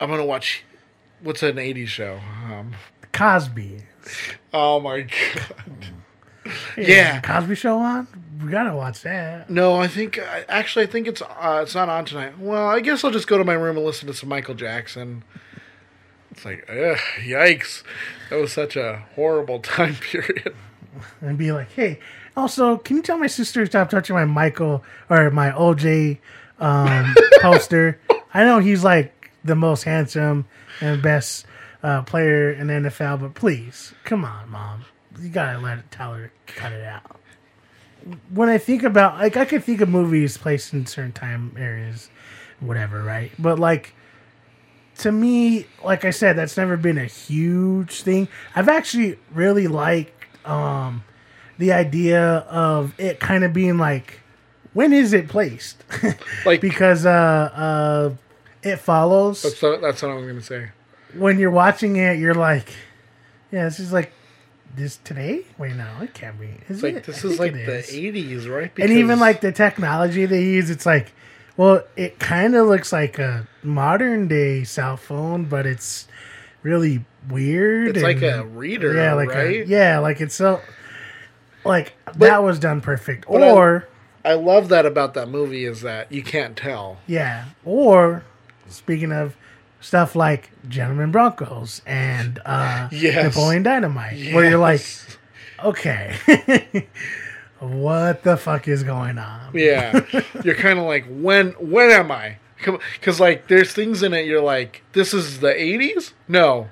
[0.01, 0.63] I'm gonna watch.
[1.23, 2.21] What's an '80s show?
[2.47, 2.73] Um,
[3.13, 3.83] Cosby.
[4.55, 5.01] oh my
[5.35, 5.87] god!
[6.77, 6.87] Yeah.
[6.87, 7.21] Yeah.
[7.21, 8.07] Cosby Show on.
[8.43, 9.51] We gotta watch that.
[9.51, 10.19] No, I think
[10.49, 12.39] actually I think it's uh, it's not on tonight.
[12.39, 15.25] Well, I guess I'll just go to my room and listen to some Michael Jackson.
[16.31, 17.83] It's like, ugh, yikes!
[18.31, 20.55] That was such a horrible time period.
[21.21, 21.99] and be like, hey,
[22.37, 26.19] also, can you tell my sister to stop touching my Michael or my OJ
[26.61, 27.99] um, poster?
[28.33, 30.47] I know he's like the most handsome
[30.81, 31.47] and best
[31.83, 34.85] uh, player in the NFL, but please, come on, mom.
[35.21, 37.19] You gotta let it, tell her cut it out.
[38.31, 42.11] When I think about, like, I could think of movies placed in certain time areas,
[42.61, 43.31] whatever, right?
[43.39, 43.95] But like,
[44.99, 48.29] to me, like I said, that's never been a huge thing.
[48.55, 50.13] I've actually really liked
[50.47, 51.05] um,
[51.59, 54.21] the idea of it kind of being like,
[54.73, 55.83] when is it placed?
[56.45, 58.15] Like- because uh, uh,
[58.63, 60.71] it follows That's what, that's what I was gonna say.
[61.15, 62.19] when you're watching it.
[62.19, 62.69] You're like,
[63.53, 64.13] yeah, this is like
[64.77, 65.43] this today.
[65.59, 66.47] Wait, no, it can't be.
[66.69, 67.05] Is It's like it?
[67.05, 67.91] this I is like the is.
[67.91, 68.71] '80s, right?
[68.79, 71.13] and even like the technology they use, it's like,
[71.57, 76.07] well, it kind of looks like a modern day cell phone, but it's
[76.63, 77.97] really weird.
[77.97, 80.61] It's like a reader, yeah, like a- yeah, like it's so,
[81.65, 83.27] like that was done perfect.
[83.29, 83.89] but I- Or
[84.25, 86.99] I love that about that movie is that you can't tell.
[87.07, 88.23] yeah, or
[88.69, 89.35] speaking of
[89.81, 93.25] stuff like Gentlemen Broncos and uh, Yes.
[93.37, 94.83] Napoleon Dynamite, where you're like,
[95.65, 96.17] okay,
[97.59, 99.51] what the fuck is going on?
[99.55, 100.01] Yeah,
[100.45, 102.37] you're kind of like, when when am I?
[102.95, 104.27] Because like, there's things in it.
[104.27, 106.13] You're like, this is the '80s?
[106.27, 106.69] No,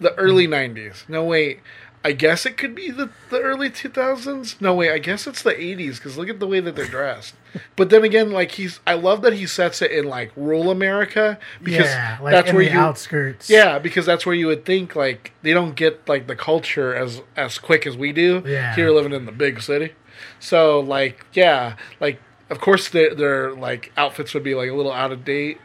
[0.00, 1.08] the early '90s.
[1.08, 1.60] No wait,
[2.08, 4.58] I guess it could be the the early 2000s.
[4.62, 5.96] No wait, I guess it's the '80s.
[5.96, 7.34] Because look at the way that they're dressed.
[7.76, 11.38] But then again, like he's, I love that he sets it in like rural America
[11.62, 13.50] because yeah, like that's in where the you outskirts.
[13.50, 17.20] Yeah, because that's where you would think like they don't get like the culture as
[17.36, 18.74] as quick as we do Yeah.
[18.74, 19.92] here living in the big city.
[20.40, 24.92] So like yeah, like of course their their like outfits would be like a little
[24.92, 25.58] out of date,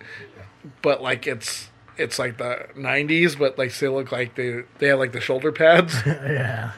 [0.81, 4.99] but like it's it's like the '90s, but like they look like they they have
[4.99, 5.95] like the shoulder pads.
[6.05, 6.71] yeah.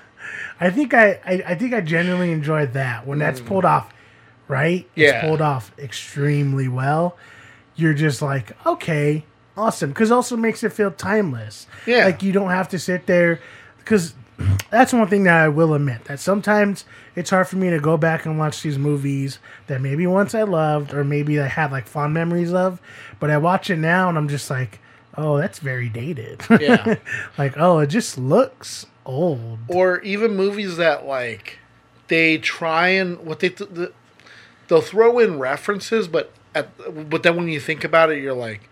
[0.59, 3.45] I think I, I, I think I genuinely enjoyed that when that's mm.
[3.45, 3.93] pulled off
[4.47, 4.89] right.
[4.95, 5.09] Yeah.
[5.09, 7.17] It's pulled off extremely well.
[7.75, 9.25] You're just like, okay,
[9.57, 9.89] awesome.
[9.89, 11.67] Because also makes it feel timeless.
[11.85, 12.05] Yeah.
[12.05, 13.41] Like you don't have to sit there.
[13.77, 14.13] Because
[14.69, 16.85] that's one thing that I will admit that sometimes
[17.15, 20.43] it's hard for me to go back and watch these movies that maybe once I
[20.43, 22.81] loved or maybe I had like fond memories of,
[23.19, 24.79] but I watch it now and I'm just like,
[25.17, 26.41] oh, that's very dated.
[26.61, 26.95] Yeah.
[27.37, 29.59] like, oh, it just looks old.
[29.67, 31.59] or even movies that like
[32.07, 33.91] they try and what they th- the,
[34.67, 36.69] they'll throw in references but at
[37.09, 38.67] but then when you think about it you're like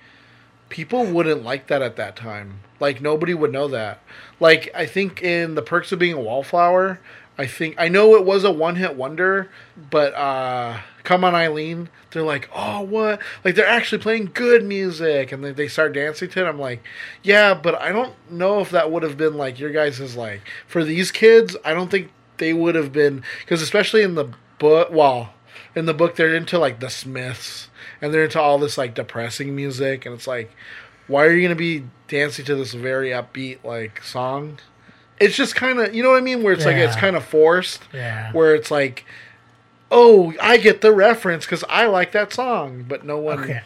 [0.69, 4.01] people wouldn't like that at that time like nobody would know that
[4.39, 6.99] like i think in the perks of being a wallflower
[7.37, 9.49] i think i know it was a one-hit wonder
[9.89, 13.19] but uh come on eileen they're like oh what?
[13.43, 16.83] Like they're actually playing good music and they, they start dancing to it i'm like
[17.23, 20.41] yeah but i don't know if that would have been like your guys is like
[20.67, 24.29] for these kids i don't think they would have been because especially in the
[24.59, 25.33] book well
[25.75, 27.69] in the book they're into like the smiths
[28.01, 30.51] and they're into all this like depressing music and it's like
[31.07, 34.57] why are you gonna be dancing to this very upbeat like song
[35.19, 37.23] it's just kind of you know what i mean where it's like it's kind of
[37.23, 38.31] forced Yeah.
[38.33, 39.05] where it's like
[39.91, 43.61] oh i get the reference because i like that song but no one Okay.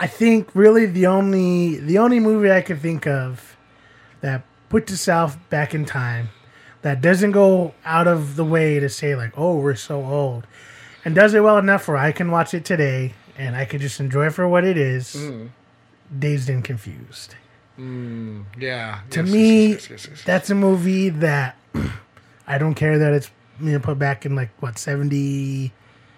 [0.00, 3.56] I think really the only the only movie I can think of
[4.20, 6.30] that puts itself back in time
[6.82, 10.44] that doesn't go out of the way to say like, oh, we're so old,
[11.04, 14.00] and does it well enough where I can watch it today and I can just
[14.00, 15.14] enjoy it for what it is.
[15.14, 15.50] Mm.
[16.18, 17.36] Dazed and confused.
[17.78, 19.00] Mm, yeah.
[19.10, 21.56] To Yes, me, yes, yes, that's a movie that
[22.46, 25.72] I don't care that it's you know put back in like what seventy.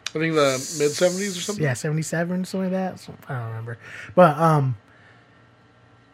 [0.09, 1.65] I think the mid seventies or something.
[1.65, 3.01] Yeah, seventy seven, something like that.
[3.01, 3.79] So, I don't remember,
[4.15, 4.77] but um,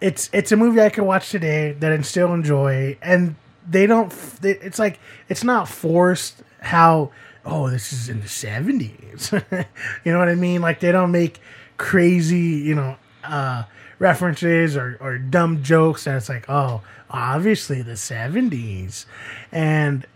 [0.01, 3.37] it's it's a movie I can watch today that I still enjoy, and
[3.69, 4.11] they don't.
[4.41, 6.43] They, it's like it's not forced.
[6.61, 7.11] How
[7.47, 9.33] oh this is in the seventies,
[10.05, 10.61] you know what I mean?
[10.61, 11.41] Like they don't make
[11.79, 13.63] crazy you know uh
[14.01, 19.07] references or or dumb jokes and it's like oh obviously the seventies,
[19.53, 20.07] and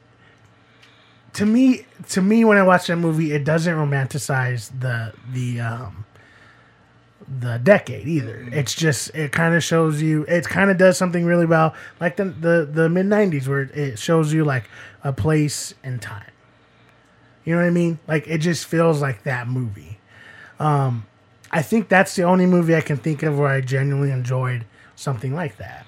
[1.35, 6.05] to me to me when I watch that movie, it doesn't romanticize the the um
[7.41, 8.49] the decade either.
[8.53, 12.16] It's just it kind of shows you it kind of does something really well like
[12.16, 14.64] the the, the mid 90s where it shows you like
[15.03, 16.30] a place and time.
[17.45, 17.99] You know what I mean?
[18.07, 19.99] Like it just feels like that movie.
[20.59, 21.07] Um
[21.55, 24.64] I think that's the only movie I can think of where I genuinely enjoyed
[24.96, 25.86] something like that.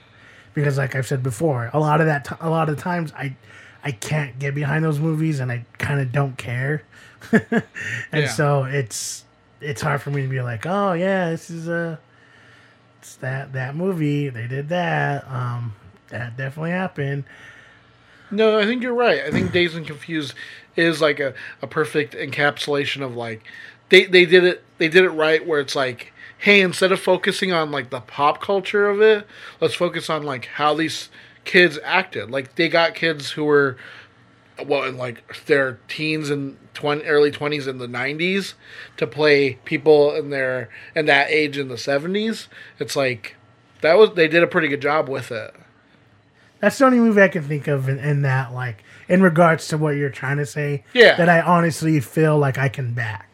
[0.55, 3.37] Because like I've said before, a lot of that t- a lot of times I
[3.85, 6.83] I can't get behind those movies and I kind of don't care.
[7.33, 7.63] and
[8.13, 8.29] Yeah.
[8.29, 9.25] so it's
[9.61, 11.99] it's hard for me to be like, "Oh yeah, this is a
[13.01, 14.29] it's that that movie.
[14.29, 15.29] They did that.
[15.31, 15.75] Um
[16.09, 17.25] that definitely happened."
[18.31, 19.23] No, I think you're right.
[19.25, 20.35] I think Dazed and Confused
[20.75, 23.43] is like a, a perfect encapsulation of like
[23.89, 27.53] they they did it they did it right where it's like hey instead of focusing
[27.53, 29.27] on like the pop culture of it
[29.61, 31.09] let's focus on like how these
[31.45, 33.77] kids acted like they got kids who were
[34.67, 38.55] well in like their teens and 20, early 20s in the 90s
[38.97, 43.37] to play people in their in that age in the 70s it's like
[43.83, 45.55] that was they did a pretty good job with it
[46.61, 49.79] That's the only movie I can think of in, in that, like, in regards to
[49.79, 50.85] what you're trying to say.
[50.95, 51.15] Yeah.
[51.17, 53.26] That I honestly feel like I can back.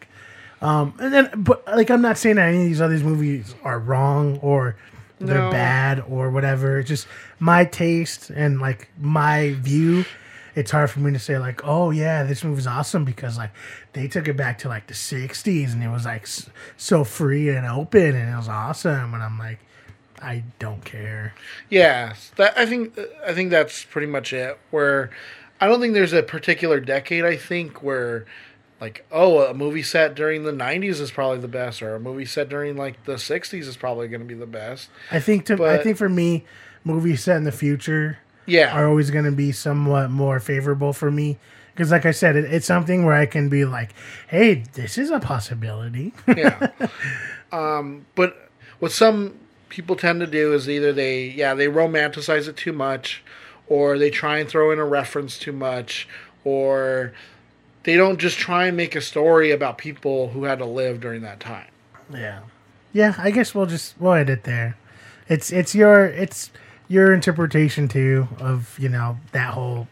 [0.63, 3.77] Um, and then, but like, I'm not saying that any of these other movies are
[3.79, 4.75] wrong or
[5.19, 5.51] they're No.
[5.51, 6.79] bad or whatever.
[6.79, 7.07] It's just
[7.39, 10.05] my taste and like my view.
[10.55, 13.51] It's hard for me to say like, oh yeah, this movie's awesome because like
[13.93, 16.27] they took it back to like the '60s and it was like
[16.77, 19.13] so free and open and it was awesome.
[19.13, 19.59] And I'm like,
[20.21, 21.33] I don't care.
[21.69, 22.97] Yeah, that I think
[23.27, 24.57] I think that's pretty much it.
[24.71, 25.09] Where
[25.59, 27.25] I don't think there's a particular decade.
[27.25, 28.25] I think where
[28.83, 32.25] like oh a movie set during the 90s is probably the best, or a movie
[32.25, 34.89] set during like the 60s is probably going to be the best.
[35.09, 36.43] I think to I think for me,
[36.83, 38.77] movies set in the future, Yeah.
[38.77, 41.37] are always going to be somewhat more favorable for me
[41.73, 43.91] because, like I said, it, it's something where I can be like,
[44.27, 46.67] "Hey, this is a possibility." yeah.
[47.51, 49.35] Um, but what some
[49.69, 53.23] people tend to do is either they yeah they romanticize it too much,
[53.67, 56.07] or they try and throw in a reference too much,
[56.43, 57.13] or
[57.83, 61.21] they don't just try and make a story about people who had to live during
[61.21, 61.67] that time.
[62.13, 62.41] yeah,
[62.91, 63.15] yeah.
[63.17, 64.77] I guess we'll just we'll end it there.
[65.27, 66.51] It's it's your it's
[66.87, 69.87] your interpretation too of you know that whole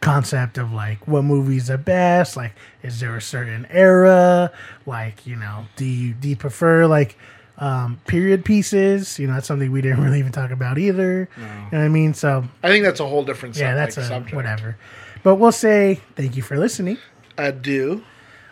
[0.00, 4.50] concept of like what movies are best like is there a certain era
[4.84, 7.16] like you know do you do you prefer like
[7.58, 11.42] um period pieces you know that's something we didn't really even talk about either you
[11.44, 14.08] know what i mean so I think that's a whole different yeah that's like, a
[14.08, 14.34] subject.
[14.34, 14.76] whatever
[15.22, 16.98] but we'll say thank you for listening
[17.38, 18.04] I do.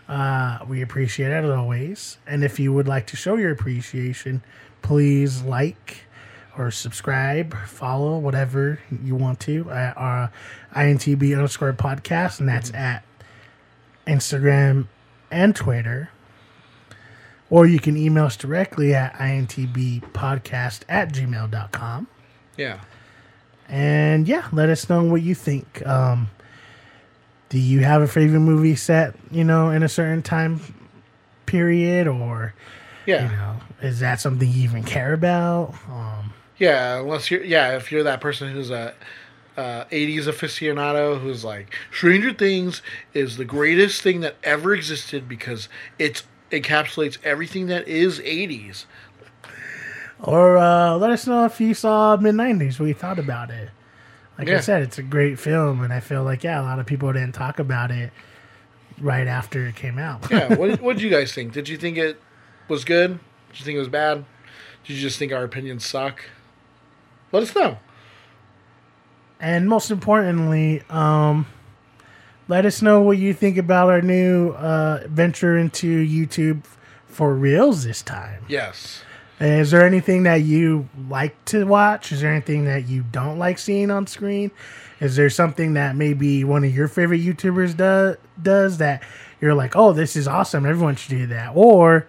[0.09, 2.19] uh, we appreciate it as always.
[2.27, 4.43] And if you would like to show your appreciation,
[4.83, 6.05] please like
[6.59, 10.33] or subscribe, follow, whatever you want to at our
[10.75, 12.41] INTB underscore podcast.
[12.41, 13.05] And that's at
[14.07, 14.89] Instagram
[15.31, 16.11] and Twitter.
[17.49, 22.07] Or you can email us directly at intbpodcast at gmail.com.
[22.57, 22.81] Yeah.
[23.69, 25.85] And yeah, let us know what you think.
[25.87, 26.29] Um,
[27.51, 30.61] do you have a favorite movie set, you know, in a certain time
[31.47, 32.55] period, or
[33.07, 33.25] Yeah.
[33.25, 35.75] you know, is that something you even care about?
[35.91, 38.95] Um, Yeah, unless you're yeah, if you're that person who's a
[39.57, 42.81] uh, 80s aficionado who's like Stranger Things
[43.15, 48.87] is the greatest thing that ever existed because it's encapsulates everything that is 80s.
[50.23, 53.71] or uh, let us know if you saw mid '90s, what you thought about it.
[54.41, 56.87] Like I said, it's a great film, and I feel like yeah, a lot of
[56.87, 58.13] people didn't talk about it
[59.01, 60.31] right after it came out.
[60.31, 61.53] Yeah, what what did you guys think?
[61.53, 62.21] Did you think it
[62.69, 63.19] was good?
[63.51, 64.25] Did you think it was bad?
[64.85, 66.25] Did you just think our opinions suck?
[67.33, 67.79] Let us know.
[69.39, 71.47] And most importantly, um,
[72.49, 76.65] let us know what you think about our new uh, venture into YouTube
[77.07, 78.45] for reals this time.
[78.49, 79.03] Yes.
[79.41, 82.13] Is there anything that you like to watch?
[82.13, 84.51] Is there anything that you don't like seeing on screen?
[85.01, 89.03] Is there something that maybe one of your favorite YouTubers do, does that
[89.41, 90.67] you're like, oh, this is awesome.
[90.67, 91.53] Everyone should do that.
[91.55, 92.07] Or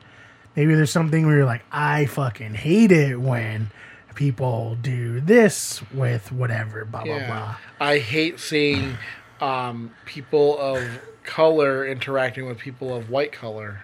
[0.56, 3.72] maybe there's something where you're like, I fucking hate it when
[4.16, 7.56] people do this with whatever, blah blah blah.
[7.80, 8.98] I hate seeing
[9.40, 10.84] um, people of
[11.24, 13.84] color interacting with people of white color.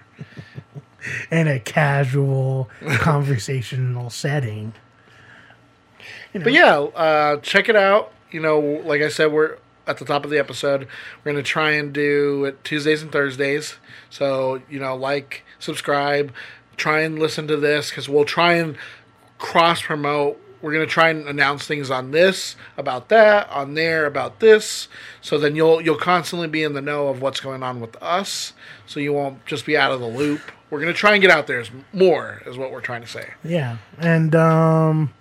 [1.32, 4.74] In a casual conversational setting.
[6.34, 8.12] But yeah, uh, check it out.
[8.32, 10.88] You know, like I said, we're at the top of the episode.
[11.24, 13.76] We're going to try and do it Tuesdays and Thursdays.
[14.10, 16.34] So, you know, like, subscribe,
[16.76, 18.78] try and listen to this because we'll try and
[19.38, 20.42] cross promote.
[20.62, 24.88] We're going to try and announce things on this, about that, on there, about this.
[25.22, 28.54] So then you'll you'll constantly be in the know of what's going on with us.
[28.88, 30.42] So you won't just be out of the loop.
[30.70, 31.64] We're going to try and get out there
[31.94, 33.34] more, is what we're trying to say.
[33.44, 33.78] Yeah.
[33.98, 35.14] And um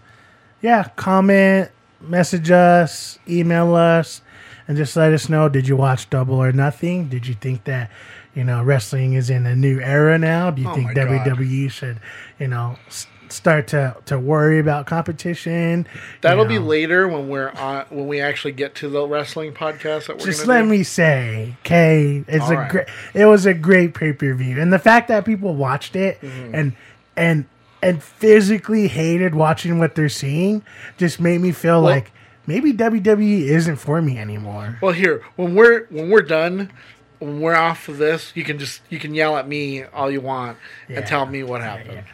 [0.62, 1.70] yeah, comment,
[2.00, 4.22] message us, email us,
[4.66, 7.08] and just let us know did you watch Double or Nothing?
[7.08, 7.90] Did you think that,
[8.34, 10.50] you know, wrestling is in a new era now?
[10.50, 11.08] Do you Oh think my God.
[11.26, 12.00] WWE should,
[12.40, 12.76] you know,
[13.32, 15.86] start to to worry about competition?
[16.20, 20.06] That'll be know, later when we're on when we actually get to the wrestling podcast
[20.06, 20.68] that we're just let do.
[20.68, 22.70] me say, okay, it's All a right.
[22.70, 22.86] great.
[23.14, 26.54] It was a great pay per view, and the fact that people watched it Mm-hmm.
[26.54, 26.72] and
[27.16, 27.44] and
[27.82, 30.62] and physically hated watching what they're seeing
[30.96, 32.12] just made me feel Well- like
[32.46, 34.78] maybe WWE isn't for me anymore.
[34.80, 36.70] Well, here when we're when we're done,
[37.18, 40.20] when we're off of this, you can just you can yell at me all you
[40.20, 40.56] want
[40.88, 40.98] Yeah.
[40.98, 42.04] and tell me what happened.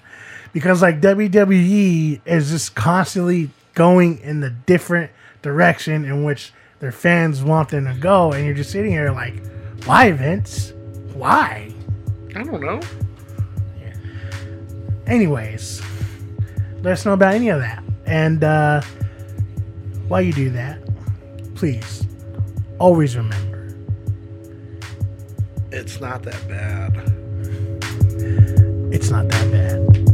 [0.53, 7.43] Because like WWE is just constantly going in the different direction in which their fans
[7.43, 9.35] want them to go, and you're just sitting here like,
[9.85, 10.73] why, Vince?
[11.15, 11.73] Why?
[12.35, 12.81] I don't know.
[13.81, 13.95] Yeah.
[15.07, 15.81] Anyways,
[16.83, 17.83] let us know about any of that.
[18.07, 18.83] And uh,
[20.09, 20.79] while you do that,
[21.55, 22.05] please
[22.79, 23.75] always remember
[25.71, 26.97] It's not that bad.
[28.93, 30.12] it's not that bad.